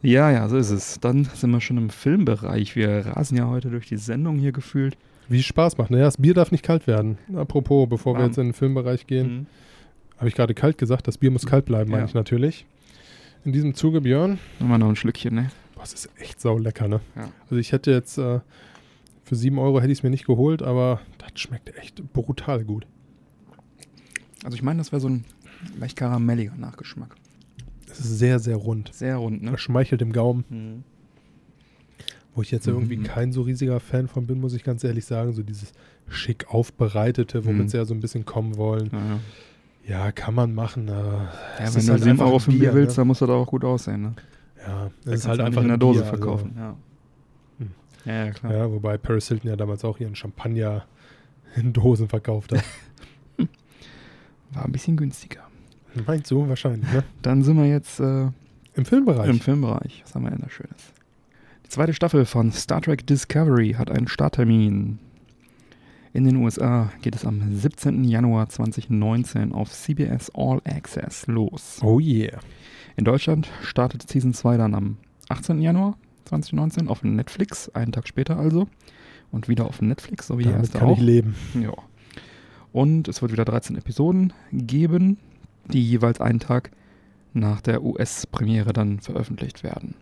[0.00, 0.98] Ja, ja, so ist es.
[1.00, 2.74] Dann sind wir schon im Filmbereich.
[2.76, 4.96] Wir rasen ja heute durch die Sendung hier gefühlt.
[5.28, 5.90] Wie es Spaß macht.
[5.90, 7.18] Naja, das Bier darf nicht kalt werden.
[7.36, 8.26] Apropos, bevor wir Warm.
[8.28, 9.46] jetzt in den Filmbereich gehen, Mhm.
[10.18, 12.08] Habe ich gerade kalt gesagt, das Bier muss kalt bleiben, meine Ja.
[12.08, 12.66] ich natürlich.
[13.44, 15.50] In diesem Zuge, Björn, Nochmal noch ein Schlückchen, ne?
[15.74, 17.00] boah, das ist echt sau lecker, ne?
[17.16, 17.30] Ja.
[17.44, 18.40] Also ich hätte jetzt, äh,
[19.24, 22.86] für 7 Euro hätte ich es mir nicht geholt, aber das schmeckt echt brutal gut.
[24.44, 25.24] Also ich meine, das wäre so ein
[25.78, 27.14] leicht karamelliger Nachgeschmack.
[27.90, 28.92] Es ist sehr, sehr rund.
[28.92, 29.52] Sehr rund, ne?
[29.52, 30.44] Das schmeichelt im Gaumen.
[30.48, 30.84] Mhm.
[32.34, 33.04] Wo ich jetzt ja irgendwie Mhm.
[33.04, 35.32] kein so riesiger Fan von bin, muss ich ganz ehrlich sagen.
[35.32, 35.72] So dieses
[36.08, 37.68] schick aufbereitete, womit Mhm.
[37.68, 38.90] sie ja so ein bisschen kommen wollen.
[38.92, 39.20] Ja, ja.
[39.88, 40.88] Ja, kann man machen.
[40.90, 42.74] Aber ja wenn du halt 7 einfach Euro ein für ein Bier ne?
[42.74, 44.14] willst, dann muss das auch gut aussehen, ne?
[44.66, 46.76] Ja, Da es ist halt einfach in der Dose Bier, also- verkaufen, ja.
[48.04, 48.52] Ja, ja, klar.
[48.54, 50.84] Ja, wobei Paris Hilton ja damals auch ihren Champagner
[51.56, 52.64] in Dosen verkauft hat.
[54.52, 55.40] War ein bisschen günstiger.
[56.06, 56.48] Meinst du?
[56.48, 57.02] Wahrscheinlich, ne?
[57.22, 58.28] Dann sind wir jetzt äh,
[58.74, 59.28] Im Filmbereich.
[59.28, 60.02] im Filmbereich.
[60.04, 60.92] Was haben wir denn da Schönes?
[61.64, 64.98] Die zweite Staffel von Star Trek Discovery hat einen Starttermin.
[66.12, 68.04] In den USA geht es am 17.
[68.04, 71.78] Januar 2019 auf CBS All Access los.
[71.82, 72.38] oh yeah.
[72.96, 74.96] In Deutschland startet Season 2 dann am
[75.28, 75.60] 18.
[75.60, 78.68] Januar 2019 auf Netflix, einen Tag später also.
[79.30, 80.96] Und wieder auf Netflix, so wie die Damit erste kann auch.
[80.96, 81.34] ich leben.
[81.60, 81.72] Ja.
[82.72, 85.18] Und es wird wieder 13 Episoden geben,
[85.70, 86.70] die jeweils einen Tag
[87.34, 89.94] nach der US-Premiere dann veröffentlicht werden.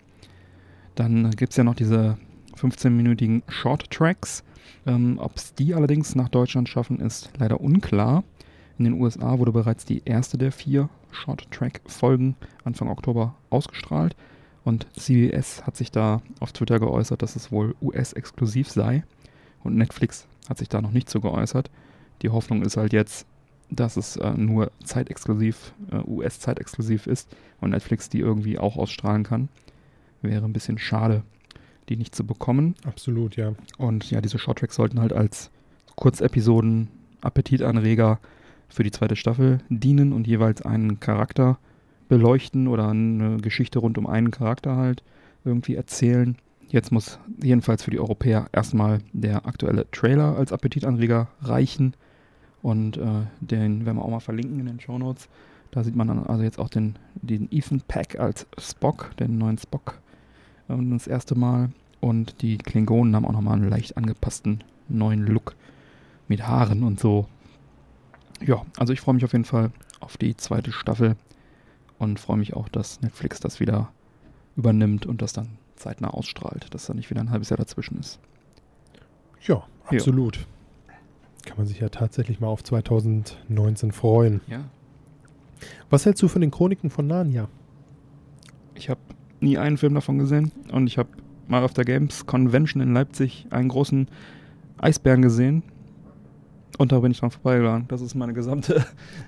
[0.94, 2.16] Dann gibt es ja noch diese
[2.57, 4.44] 15-minütigen Short Tracks.
[4.87, 8.25] Ähm, Ob es die allerdings nach Deutschland schaffen, ist leider unklar.
[8.79, 14.14] In den USA wurde bereits die erste der vier Short Track-Folgen Anfang Oktober ausgestrahlt.
[14.64, 19.05] Und CBS hat sich da auf Twitter geäußert, dass es wohl US-exklusiv sei.
[19.62, 21.71] Und Netflix hat sich da noch nicht so geäußert.
[22.23, 23.27] Die Hoffnung ist halt jetzt,
[23.71, 29.49] dass es äh, nur zeitexklusiv, äh, US-zeitexklusiv ist und Netflix die irgendwie auch ausstrahlen kann.
[30.23, 31.23] Wäre ein bisschen schade,
[31.89, 32.74] die nicht zu bekommen.
[32.84, 33.53] Absolut, ja.
[33.78, 35.51] Und ja, diese Shorttracks sollten halt als
[35.97, 36.89] Kurzepisoden,
[37.20, 38.20] Appetitanreger
[38.68, 41.59] für die zweite Staffel dienen und jeweils einen Charakter
[42.09, 45.03] beleuchten oder eine Geschichte rund um einen Charakter halt
[45.45, 46.37] irgendwie erzählen.
[46.68, 51.95] Jetzt muss jedenfalls für die Europäer erstmal der aktuelle Trailer als Appetitanreger reichen.
[52.62, 55.28] Und äh, den werden wir auch mal verlinken in den Show Notes.
[55.70, 59.59] Da sieht man dann also jetzt auch den, den Ethan Peck als Spock, den neuen
[59.59, 60.01] Spock,
[60.69, 61.71] das erste Mal.
[62.01, 65.55] Und die Klingonen haben auch nochmal einen leicht angepassten neuen Look
[66.29, 67.27] mit Haaren und so.
[68.45, 71.17] Ja, also ich freue mich auf jeden Fall auf die zweite Staffel
[71.99, 73.91] und freue mich auch, dass Netflix das wieder
[74.57, 78.19] übernimmt und das dann zeitnah ausstrahlt, dass da nicht wieder ein halbes Jahr dazwischen ist.
[79.43, 80.47] Ja, absolut.
[81.45, 84.41] Kann man sich ja tatsächlich mal auf 2019 freuen.
[84.47, 84.64] Ja.
[85.89, 87.49] Was hältst du von den Chroniken von Narnia?
[88.75, 89.01] Ich habe
[89.47, 91.09] nie einen Film davon gesehen und ich habe
[91.49, 94.09] mal auf der Games Convention in Leipzig einen großen
[94.78, 95.62] Eisbären gesehen.
[96.78, 97.88] Und da bin ich dran vorbeigegangen.
[97.88, 98.84] Das ist meine gesamte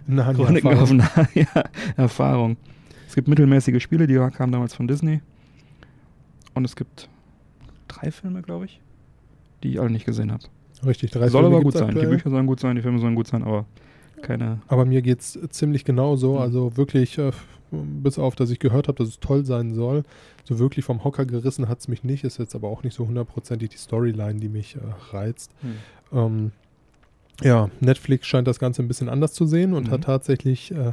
[0.06, 1.26] Chroniken auf Narnia.
[1.34, 1.64] ja,
[1.96, 2.58] Erfahrung.
[3.06, 5.22] Es gibt mittelmäßige Spiele, die kamen damals von Disney.
[6.52, 7.08] Und es gibt
[7.86, 8.82] drei Filme, glaube ich,
[9.62, 10.44] die ich alle nicht gesehen habe.
[10.84, 11.88] Richtig, drei Soll Filme aber gut sein.
[11.88, 12.10] Die aktuell.
[12.10, 13.64] Bücher sollen gut sein, die Filme sollen gut sein, aber
[14.20, 14.60] keine.
[14.68, 16.34] Aber mir geht es ziemlich genauso.
[16.34, 16.40] Mhm.
[16.40, 17.30] Also wirklich, äh,
[17.70, 20.04] bis auf, dass ich gehört habe, dass es toll sein soll.
[20.44, 22.24] So wirklich vom Hocker gerissen hat es mich nicht.
[22.24, 25.50] Ist jetzt aber auch nicht so hundertprozentig die Storyline, die mich äh, reizt.
[26.12, 26.52] Ähm,
[27.42, 29.90] ja, Netflix scheint das Ganze ein bisschen anders zu sehen und Mhm.
[29.92, 30.92] hat tatsächlich äh,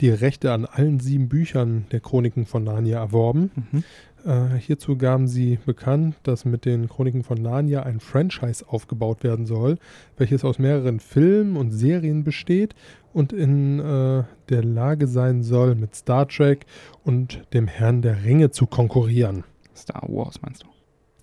[0.00, 3.50] die Rechte an allen sieben Büchern der Chroniken von Narnia erworben.
[3.72, 3.84] Mhm.
[4.26, 9.46] Äh, hierzu gaben sie bekannt, dass mit den Chroniken von Narnia ein Franchise aufgebaut werden
[9.46, 9.78] soll,
[10.16, 12.74] welches aus mehreren Filmen und Serien besteht
[13.12, 16.66] und in äh, der Lage sein soll, mit Star Trek
[17.04, 19.44] und dem Herrn der Ringe zu konkurrieren.
[19.76, 20.66] Star Wars meinst du?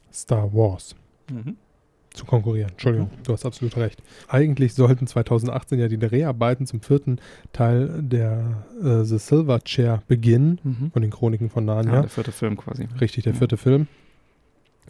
[0.10, 0.96] Star Wars.
[1.30, 1.58] Mhm.
[2.14, 2.70] Zu konkurrieren.
[2.72, 4.02] Entschuldigung, du hast absolut recht.
[4.28, 7.18] Eigentlich sollten 2018 ja die Dreharbeiten zum vierten
[7.54, 10.92] Teil der äh, The Silver Chair beginnen, Mhm.
[10.92, 12.02] von den Chroniken von Ja, Narnia.
[12.02, 12.88] der vierte Film quasi.
[13.02, 13.40] Richtig, der Ja.
[13.40, 13.88] vierte Film.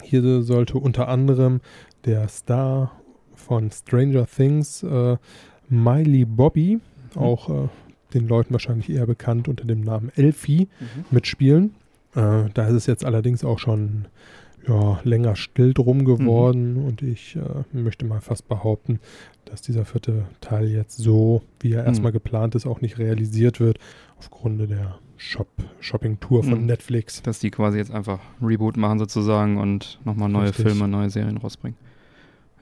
[0.01, 1.61] Hier sollte unter anderem
[2.05, 2.91] der Star
[3.35, 5.17] von Stranger Things, äh,
[5.69, 6.79] Miley Bobby,
[7.15, 7.21] Mhm.
[7.21, 7.69] auch äh,
[8.13, 11.05] den Leuten wahrscheinlich eher bekannt unter dem Namen Elfie, Mhm.
[11.11, 11.75] mitspielen.
[12.15, 14.05] Äh, da ist es jetzt allerdings auch schon
[14.67, 17.41] ja, länger still drum geworden und ich äh,
[17.77, 18.99] möchte mal fast behaupten,
[19.45, 21.87] dass dieser vierte Teil jetzt so, wie er Mhm.
[21.87, 23.77] erstmal geplant ist, auch nicht realisiert wird,
[24.17, 25.47] aufgrund der Shop
[25.79, 26.65] Shopping-Tour von Mhm.
[26.65, 27.21] Netflix.
[27.21, 30.65] Dass die quasi jetzt einfach Reboot machen sozusagen und nochmal neue Richtig.
[30.65, 31.77] Filme, neue Serien rausbringen.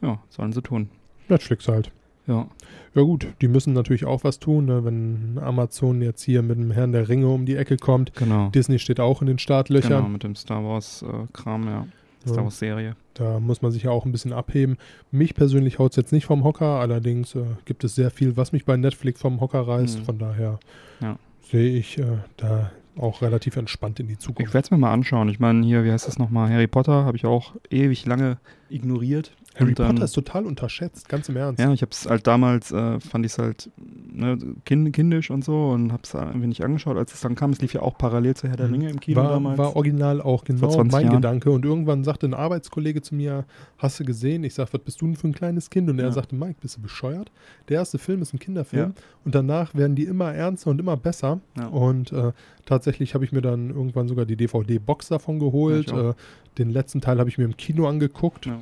[0.01, 0.89] Ja, sollen sie tun.
[1.29, 1.91] Netflix halt.
[2.27, 2.47] Ja.
[2.93, 4.83] Ja gut, die müssen natürlich auch was tun, ne?
[4.83, 8.13] wenn Amazon jetzt hier mit dem Herrn der Ringe um die Ecke kommt.
[8.15, 8.49] Genau.
[8.49, 10.11] Disney steht auch in den Genau, Startlöchern.
[10.11, 11.87] mit dem Star Wars-Kram, ja.
[12.25, 12.31] Ja.
[12.33, 12.95] Star Wars-Serie.
[13.13, 14.77] Da muss man sich ja auch ein bisschen abheben.
[15.09, 18.51] Mich persönlich haut es jetzt nicht vom Hocker, allerdings äh, gibt es sehr viel, was
[18.51, 19.99] mich bei Netflix vom Hocker reißt.
[19.99, 20.03] Mhm.
[20.03, 20.59] Von daher
[21.01, 21.17] Ja.
[21.49, 22.03] sehe ich äh,
[22.37, 24.53] da auch relativ entspannt in die Ich Zukunft.
[24.53, 25.29] werde es mir mal anschauen.
[25.29, 26.51] Ich meine, hier, wie heißt das nochmal?
[26.51, 28.37] Harry Potter habe ich auch ewig lange
[28.69, 29.31] ignoriert.
[29.55, 31.59] Harry ähm, Potter ist total unterschätzt, ganz im Ernst.
[31.61, 35.43] Ja, ich habe es halt damals, äh, fand ich es halt ne, kind, kindisch und
[35.43, 37.51] so und habe es irgendwie nicht angeschaut, als es dann kam.
[37.51, 38.73] Es lief ja auch parallel zu Herr der Mhm.
[38.73, 39.57] Ringe im Kino war, damals.
[39.57, 41.15] war original auch genau 20 mein Jahren.
[41.17, 41.51] Gedanke.
[41.51, 43.45] Und irgendwann sagte ein Arbeitskollege zu mir,
[43.77, 44.43] hast du gesehen?
[44.45, 45.89] Ich sag, was bist du denn für ein kleines Kind?
[45.89, 46.11] Und er Ja.
[46.11, 47.29] sagte, Mike, bist du bescheuert?
[47.67, 49.03] Der erste Film ist ein Kinderfilm Ja.
[49.25, 51.41] und danach werden die immer ernster und immer besser.
[51.57, 51.67] Ja.
[51.67, 52.31] Und äh,
[52.65, 55.91] tatsächlich habe ich mir dann irgendwann sogar die DVD-Box davon geholt.
[55.91, 56.13] Äh,
[56.57, 58.45] den letzten Teil habe ich mir im Kino angeguckt.
[58.45, 58.61] Ja.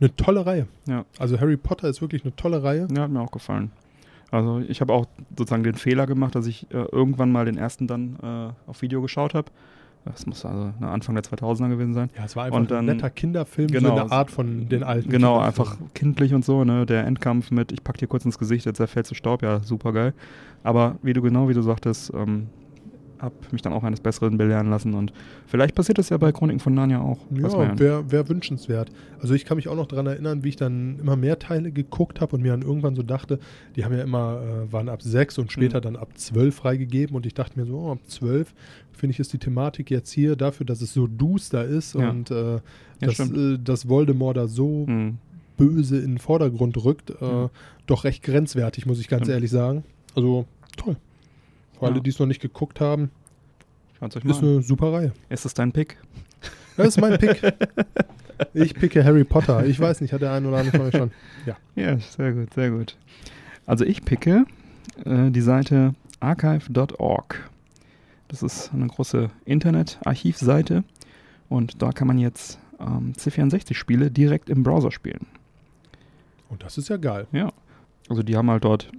[0.00, 0.66] Eine tolle Reihe.
[0.88, 1.04] Ja.
[1.18, 2.88] Also Harry Potter ist wirklich eine tolle Reihe.
[2.94, 3.70] Ja, hat mir auch gefallen.
[4.30, 7.86] Also ich habe auch sozusagen den Fehler gemacht, dass ich äh, irgendwann mal den ersten
[7.86, 9.50] dann äh, auf Video geschaut habe.
[10.06, 12.08] Das muss also ne, Anfang der 2000er gewesen sein.
[12.16, 13.88] Ja, es war einfach Und dann- ein netter Kinderfilm, Genau.
[13.96, 15.10] so eine Art von den alten.
[15.10, 16.86] Genau, einfach kindlich und so, ne?
[16.86, 19.92] Der Endkampf mit, ich pack dir kurz ins Gesicht, jetzt zerfällt zu Staub, ja, super
[19.92, 20.14] geil.
[20.62, 22.46] Aber wie du genau, wie du sagtest, ähm,
[23.20, 25.12] hab mich dann auch eines Besseren belehren lassen und
[25.46, 27.18] vielleicht passiert das ja bei Chroniken von Narnia auch.
[27.30, 28.90] Ja, wäre wär wünschenswert.
[29.20, 32.20] Also ich kann mich auch noch daran erinnern, wie ich dann immer mehr Teile geguckt
[32.20, 33.38] habe und mir dann irgendwann so dachte,
[33.76, 35.82] die haben ja immer, äh, waren ab sechs und später Mhm.
[35.82, 38.54] dann ab zwölf freigegeben und ich dachte mir so, oh, ab zwölf
[38.92, 42.08] finde ich ist die Thematik jetzt hier dafür, dass es so duster ist Ja.
[42.10, 42.60] und äh, Ja,
[43.00, 45.18] dass, äh, dass Voldemort da so Hm.
[45.56, 47.50] böse in den Vordergrund rückt, äh, Ja.
[47.86, 49.34] doch recht grenzwertig, muss ich ganz Stimmt.
[49.34, 49.84] ehrlich sagen.
[50.14, 50.46] Also
[50.76, 50.96] toll.
[51.80, 52.00] Für alle, Ja.
[52.02, 53.10] die es noch nicht geguckt haben,
[53.98, 54.48] Schaut euch mal ist an.
[54.48, 55.12] eine super Reihe.
[55.28, 55.96] Ist das dein Pick?
[56.76, 57.42] Das ist mein Pick.
[58.54, 59.66] Ich picke Harry Potter.
[59.66, 61.10] Ich weiß nicht, hat der ein oder andere von euch schon.
[61.76, 62.96] Ja, sehr gut, sehr gut.
[63.66, 64.46] Also ich picke
[65.04, 67.50] äh, die Seite archive.org.
[68.28, 70.84] Das ist eine große Internet-Archivseite
[71.50, 75.26] und da kann man jetzt ähm, C64-Spiele direkt im Browser spielen.
[76.48, 77.26] Und das ist ja geil.
[78.08, 78.90] Also die haben halt dort,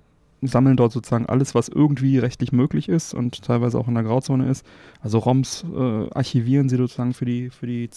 [0.41, 4.49] sammeln dort sozusagen alles, was irgendwie rechtlich möglich ist und teilweise auch in der Grauzone
[4.49, 4.65] ist.
[5.01, 7.89] Also ROMs äh, archivieren sie sozusagen für die, für die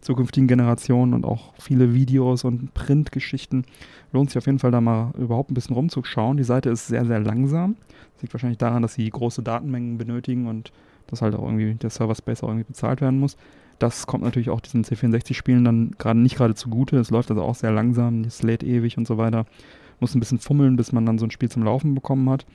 [0.00, 3.64] zukünftigen Generationen und auch viele Videos und Printgeschichten.
[4.12, 6.36] Lohnt sich auf jeden Fall da mal überhaupt ein bisschen rumzuschauen.
[6.36, 7.76] Die Seite ist sehr, sehr langsam.
[8.14, 10.72] Das liegt wahrscheinlich daran, dass sie große Datenmengen benötigen und
[11.08, 13.36] dass halt auch irgendwie der Server-Space auch irgendwie bezahlt werden muss.
[13.78, 16.98] Das kommt natürlich auch diesen C64-Spielen dann gerade nicht gerade zugute.
[16.98, 19.46] Es läuft also auch sehr langsam, es lädt ewig und so weiter.
[20.00, 22.46] Muss ein bisschen fummeln, bis man dann so ein Spiel zum Laufen bekommen hat.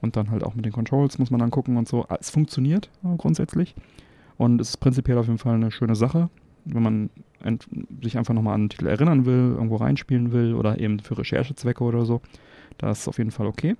[0.00, 2.06] Und dann halt auch mit den Controls muss man dann gucken und so.
[2.20, 3.74] Es funktioniert äh, grundsätzlich.
[4.36, 6.28] Und es ist prinzipiell auf jeden Fall eine schöne Sache,
[6.66, 7.10] wenn man
[7.42, 7.68] ent-
[8.02, 11.82] sich einfach nochmal an den Titel erinnern will, irgendwo reinspielen will oder eben für Recherchezwecke
[11.84, 12.20] oder so.
[12.78, 13.76] Da ist es auf jeden Fall okay.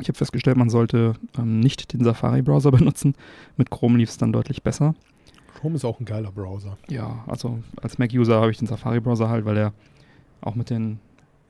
[0.00, 3.14] Ich habe festgestellt, man sollte ähm, nicht den Safari-Browser benutzen.
[3.56, 4.94] Mit Chrome lief es dann deutlich besser.
[5.60, 6.78] Chrome ist auch ein geiler Browser.
[6.88, 9.72] Ja, also als Mac-User habe ich den Safari-Browser halt, weil der
[10.40, 10.98] auch mit den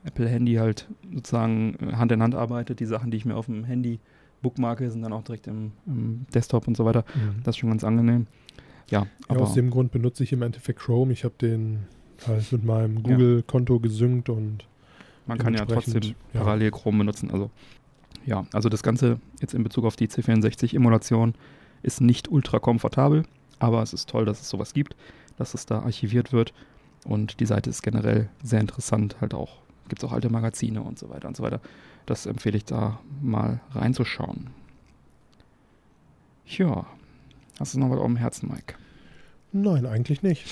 [0.03, 2.79] Apple-Handy halt sozusagen äh, Hand in Hand arbeitet.
[2.79, 3.99] Die Sachen, die ich mir auf dem Handy
[4.41, 7.03] bookmarke, sind dann auch direkt im, im Desktop und so weiter.
[7.43, 8.27] Das ist schon ganz angenehm.
[8.89, 11.13] Ja, ja, aber aus dem Grund benutze ich im Endeffekt Chrome.
[11.13, 11.79] Ich habe den
[12.25, 14.65] halt mit meinem Google-Konto gesynkt und
[15.27, 16.01] man kann ja trotzdem
[16.33, 16.41] ja.
[16.41, 17.29] parallel Chrome benutzen.
[17.31, 17.51] Also
[18.25, 21.35] ja, also das Ganze jetzt in Bezug auf die C64-Emulation
[21.83, 23.23] ist nicht ultra komfortabel,
[23.59, 24.95] aber es ist toll, dass es sowas gibt,
[25.37, 26.53] dass es da archiviert wird
[27.05, 29.57] und die Seite ist generell sehr interessant, halt auch,
[29.89, 31.59] gibt es auch alte Magazine und so weiter und so weiter.
[32.05, 34.47] Das empfehle ich da mal reinzuschauen.
[36.45, 36.85] Ja,
[37.59, 38.75] hast du noch was auf dem Herzen, Mike?
[39.51, 40.45] nein, eigentlich nicht.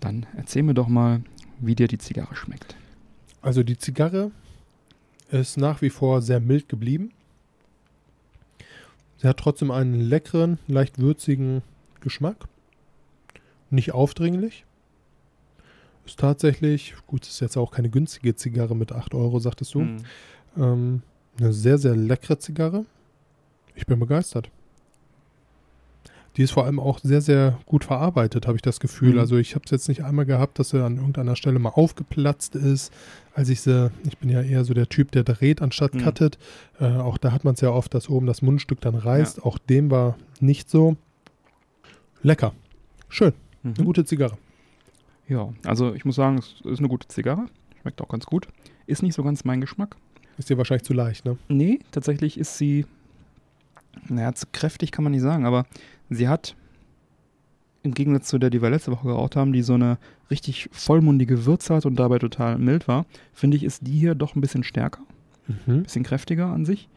[0.00, 1.22] Dann erzähl mir doch mal,
[1.58, 2.76] wie dir die Zigarre schmeckt.
[3.40, 4.30] Also die Zigarre
[5.30, 7.12] ist nach wie vor sehr mild geblieben.
[9.18, 11.62] Sie hat trotzdem einen leckeren, leicht würzigen
[12.00, 12.46] Geschmack.
[13.70, 14.64] Nicht aufdringlich.
[16.08, 19.80] Ist tatsächlich, gut, ist jetzt auch keine günstige Zigarre mit 8 Euro, sagtest du.
[19.80, 19.96] Hm.
[20.56, 21.02] Ähm,
[21.38, 22.86] eine sehr, sehr leckere Zigarre.
[23.74, 24.50] Ich bin begeistert.
[26.36, 29.14] Die ist vor allem auch sehr, sehr gut verarbeitet, habe ich das Gefühl.
[29.14, 29.18] Mhm.
[29.18, 32.54] Also ich habe es jetzt nicht einmal gehabt, dass sie an irgendeiner Stelle mal aufgeplatzt
[32.54, 32.90] ist,
[33.34, 36.04] als ich sie, ich bin ja eher so der Typ, der dreht anstatt Mhm.
[36.04, 36.38] cuttet.
[36.80, 39.42] Äh, auch da hat man es ja oft, dass oben das Mundstück dann reißt.
[39.44, 40.96] Auch dem war nicht so.
[42.22, 42.54] Lecker.
[43.10, 43.34] Schön.
[43.62, 43.74] Mhm.
[43.76, 44.38] Eine gute Zigarre.
[45.28, 47.46] Ja, also ich muss sagen, es ist eine gute Zigarre.
[47.82, 48.48] Schmeckt auch ganz gut.
[48.86, 49.96] Ist nicht so ganz mein Geschmack.
[50.38, 51.36] Ist dir wahrscheinlich zu leicht, ne?
[51.48, 52.86] Nee, tatsächlich ist sie,
[54.08, 55.66] naja, zu kräftig kann man nicht sagen, aber
[56.10, 56.54] sie hat,
[57.82, 59.98] im Gegensatz zu der, die wir letzte Woche geraucht haben, die so eine
[60.30, 64.34] richtig vollmundige Würze hat und dabei total mild war, finde ich, ist die hier doch
[64.34, 65.02] ein bisschen stärker,
[65.46, 65.56] Mhm.
[65.74, 66.88] ein bisschen kräftiger an sich.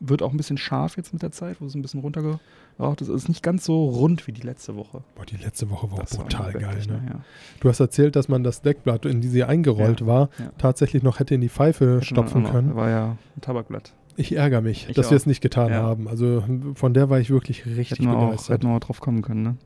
[0.00, 3.08] Wird auch ein bisschen scharf jetzt mit der Zeit, wo es ein bisschen runtergeraucht ist.
[3.08, 5.02] Ist nicht ganz so rund wie die letzte Woche.
[5.16, 7.02] Boah, die letzte Woche war auch Das war brutal geil, wirklich, ne?
[7.08, 7.20] Ja.
[7.60, 10.50] Du hast erzählt, dass man das Deckblatt, in die sie eingerollt Ja, war, ja.
[10.58, 12.76] tatsächlich noch hätte in die Pfeife stopfen Genau, können.
[12.76, 13.92] War ja ein Tabakblatt.
[14.16, 15.10] Ich ärgere mich, Ich dass auch.
[15.12, 16.08] wir es nicht getan haben.
[16.08, 16.42] Also
[16.74, 18.54] von der war ich wirklich richtig Hätten wir, auch, begeistert.
[18.58, 19.56] hätten wir auch drauf kommen können, ne?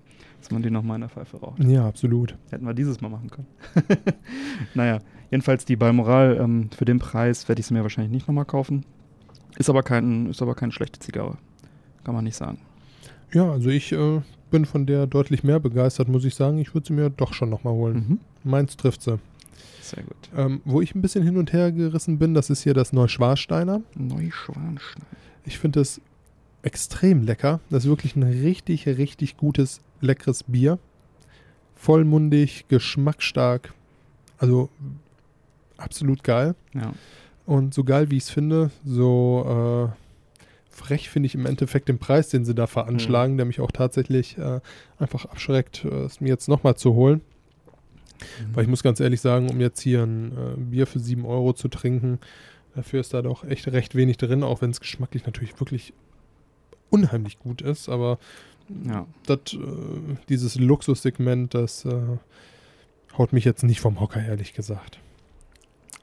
[0.40, 1.62] dass man die nochmal in der Pfeife raucht.
[1.62, 2.36] Ja, absolut.
[2.50, 3.46] Hätten wir dieses Mal machen können.
[4.74, 4.98] naja,
[5.30, 8.84] jedenfalls die Balmoral, ähm, für den Preis werde ich sie mir wahrscheinlich nicht nochmal kaufen.
[9.62, 11.38] Ist aber, kein, ist aber keine schlechte Zigarre.
[12.02, 12.58] Kann man nicht sagen.
[13.32, 16.58] Ja, also ich äh, bin von der deutlich mehr begeistert, muss ich sagen.
[16.58, 17.94] Ich würde sie mir doch schon nochmal holen.
[17.94, 18.20] Mhm.
[18.42, 19.20] Meins trifft sie.
[19.80, 20.16] Sehr gut.
[20.36, 23.82] Ähm, wo ich ein bisschen hin und her gerissen bin, das ist hier das Neuschwarsteiner.
[23.94, 25.06] Neuschwanstein.
[25.44, 26.00] Ich finde es
[26.62, 27.60] extrem lecker.
[27.70, 30.80] Das ist wirklich ein richtig, richtig gutes, leckeres Bier.
[31.76, 33.72] Vollmundig, geschmacksstark.
[34.38, 34.70] Also
[35.76, 36.56] absolut geil.
[36.74, 36.94] Ja.
[37.52, 41.98] Und so geil, wie ich es finde, so äh, frech finde ich im Endeffekt den
[41.98, 44.60] Preis, den sie da veranschlagen, der mich auch tatsächlich äh,
[44.98, 47.20] einfach abschreckt, äh, es mir jetzt nochmal zu holen.
[48.54, 51.52] Weil ich muss ganz ehrlich sagen, um jetzt hier ein äh, Bier für 7 Euro
[51.52, 52.20] zu trinken,
[52.74, 55.92] dafür ist da doch echt recht wenig drin, auch wenn es geschmacklich natürlich wirklich
[56.88, 57.90] unheimlich gut ist.
[57.90, 58.18] Aber
[58.86, 59.06] Ja.
[59.26, 59.58] das, äh,
[60.30, 62.00] dieses Luxussegment, das äh,
[63.18, 65.00] haut mich jetzt nicht vom Hocker, ehrlich gesagt.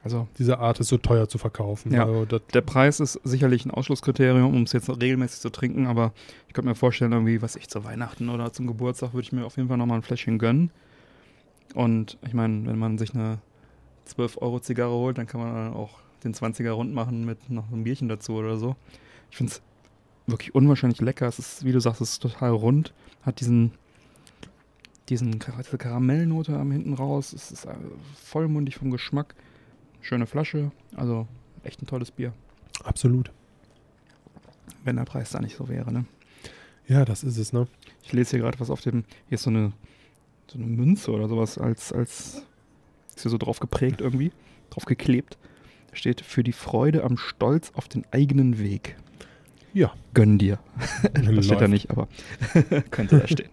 [0.02, 1.92] Also Diese Art ist so teuer zu verkaufen.
[1.92, 2.06] Ja.
[2.06, 6.12] Also der Preis ist sicherlich ein Ausschlusskriterium, um es jetzt regelmäßig zu trinken, aber
[6.48, 9.44] ich könnte mir vorstellen, irgendwie, was ich zu Weihnachten oder zum Geburtstag würde ich mir
[9.44, 10.70] auf jeden Fall nochmal ein Fläschchen gönnen.
[11.74, 13.38] Und ich meine, wenn man sich eine
[14.16, 18.08] 12-Euro-Zigarre holt, dann kann man dann auch den 20er rund machen mit noch einem Bierchen
[18.08, 18.76] dazu oder so.
[19.30, 19.62] Ich finde es
[20.26, 21.26] wirklich unwahrscheinlich lecker.
[21.28, 22.92] Es ist, wie du sagst, es ist total rund,
[23.22, 23.72] hat diesen,
[25.08, 27.32] diesen Kar- diese Karamellnote am hinten raus.
[27.32, 27.74] Es ist äh,
[28.24, 29.34] vollmundig vom Geschmack.
[30.00, 31.26] Schöne Flasche, also
[31.62, 32.32] echt ein tolles Bier.
[32.84, 33.30] absolut.
[34.82, 36.06] Wenn der Preis da nicht so wäre, ne?
[36.88, 37.68] Ja, das ist es, ne?
[38.02, 39.72] Ich lese hier gerade was auf dem, hier ist so eine,
[40.48, 42.42] so eine Münze oder sowas als, als,
[43.14, 44.32] ist hier so drauf geprägt irgendwie,
[44.70, 45.36] drauf geklebt.
[45.90, 48.96] Da steht, für die Freude am Stolz auf den eigenen Weg.
[49.74, 49.92] Ja.
[50.14, 50.58] Gönn dir.
[51.12, 51.68] Das steht da Läuft.
[51.70, 52.08] nicht, aber
[52.90, 53.50] könnte da stehen.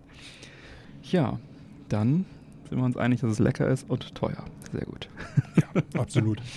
[1.04, 1.40] Ja,
[1.90, 2.26] dann
[2.70, 4.44] sind wir uns einig, dass es lecker ist und teuer.
[4.72, 5.10] Sehr gut.
[5.94, 6.42] Absolut.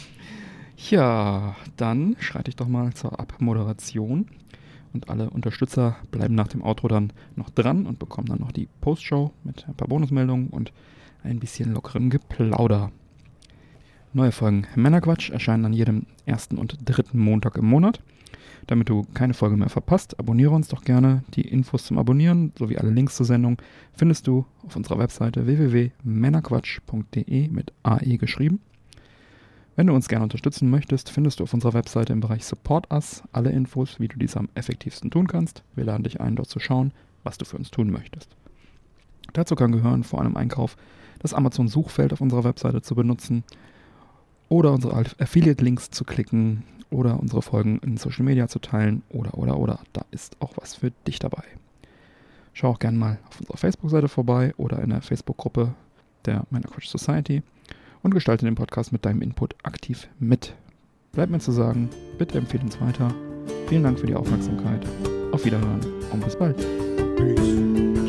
[0.89, 4.27] Ja, dann schreite ich doch mal zur Abmoderation.
[4.95, 8.67] Und alle Unterstützer bleiben nach dem Outro dann noch dran und bekommen dann noch die
[8.81, 10.73] Postshow mit ein paar Bonusmeldungen und
[11.23, 12.91] ein bisschen lockerem Geplauder.
[14.13, 18.01] Neue Folgen Männerquatsch erscheinen an jedem ersten und dritten Montag im Monat.
[18.67, 21.25] Damit du keine Folge mehr verpasst, abonniere uns doch gerne.
[21.35, 23.59] Die Infos zum Abonnieren sowie alle Links zur Sendung
[23.93, 28.61] findest du auf unserer Webseite www.männerquatsch.de mit AE geschrieben.
[29.77, 33.23] Wenn du uns gerne unterstützen möchtest, findest du auf unserer Webseite im Bereich Support Us
[33.33, 35.63] alle Infos, wie du dies am effektivsten tun kannst.
[35.75, 36.93] Wir laden dich ein, dort zu schauen,
[37.25, 38.37] was du für uns tun möchtest.
[39.33, 40.77] Dazu kann gehören vor einem Einkauf
[41.21, 43.45] das Amazon-Suchfeld auf unserer Webseite zu benutzen
[44.51, 49.59] oder unsere Affiliate-Links zu klicken oder unsere Folgen in Social Media zu teilen oder oder
[49.59, 49.81] oder.
[49.95, 51.45] Da ist auch was für dich dabei.
[52.53, 55.73] Schau auch gerne mal auf unserer Facebook-Seite vorbei oder in der Facebook-Gruppe
[56.27, 57.43] der Männerquatsch Society
[58.03, 60.55] und gestalte den Podcast mit deinem Input aktiv mit.
[61.13, 61.89] Bleibt mir zu sagen,
[62.19, 63.15] bitte empfehle uns weiter.
[63.69, 64.85] Vielen Dank für die Aufmerksamkeit.
[65.33, 65.81] Auf Wiederhören
[66.13, 66.57] und bis bald.
[67.17, 68.00] Peace.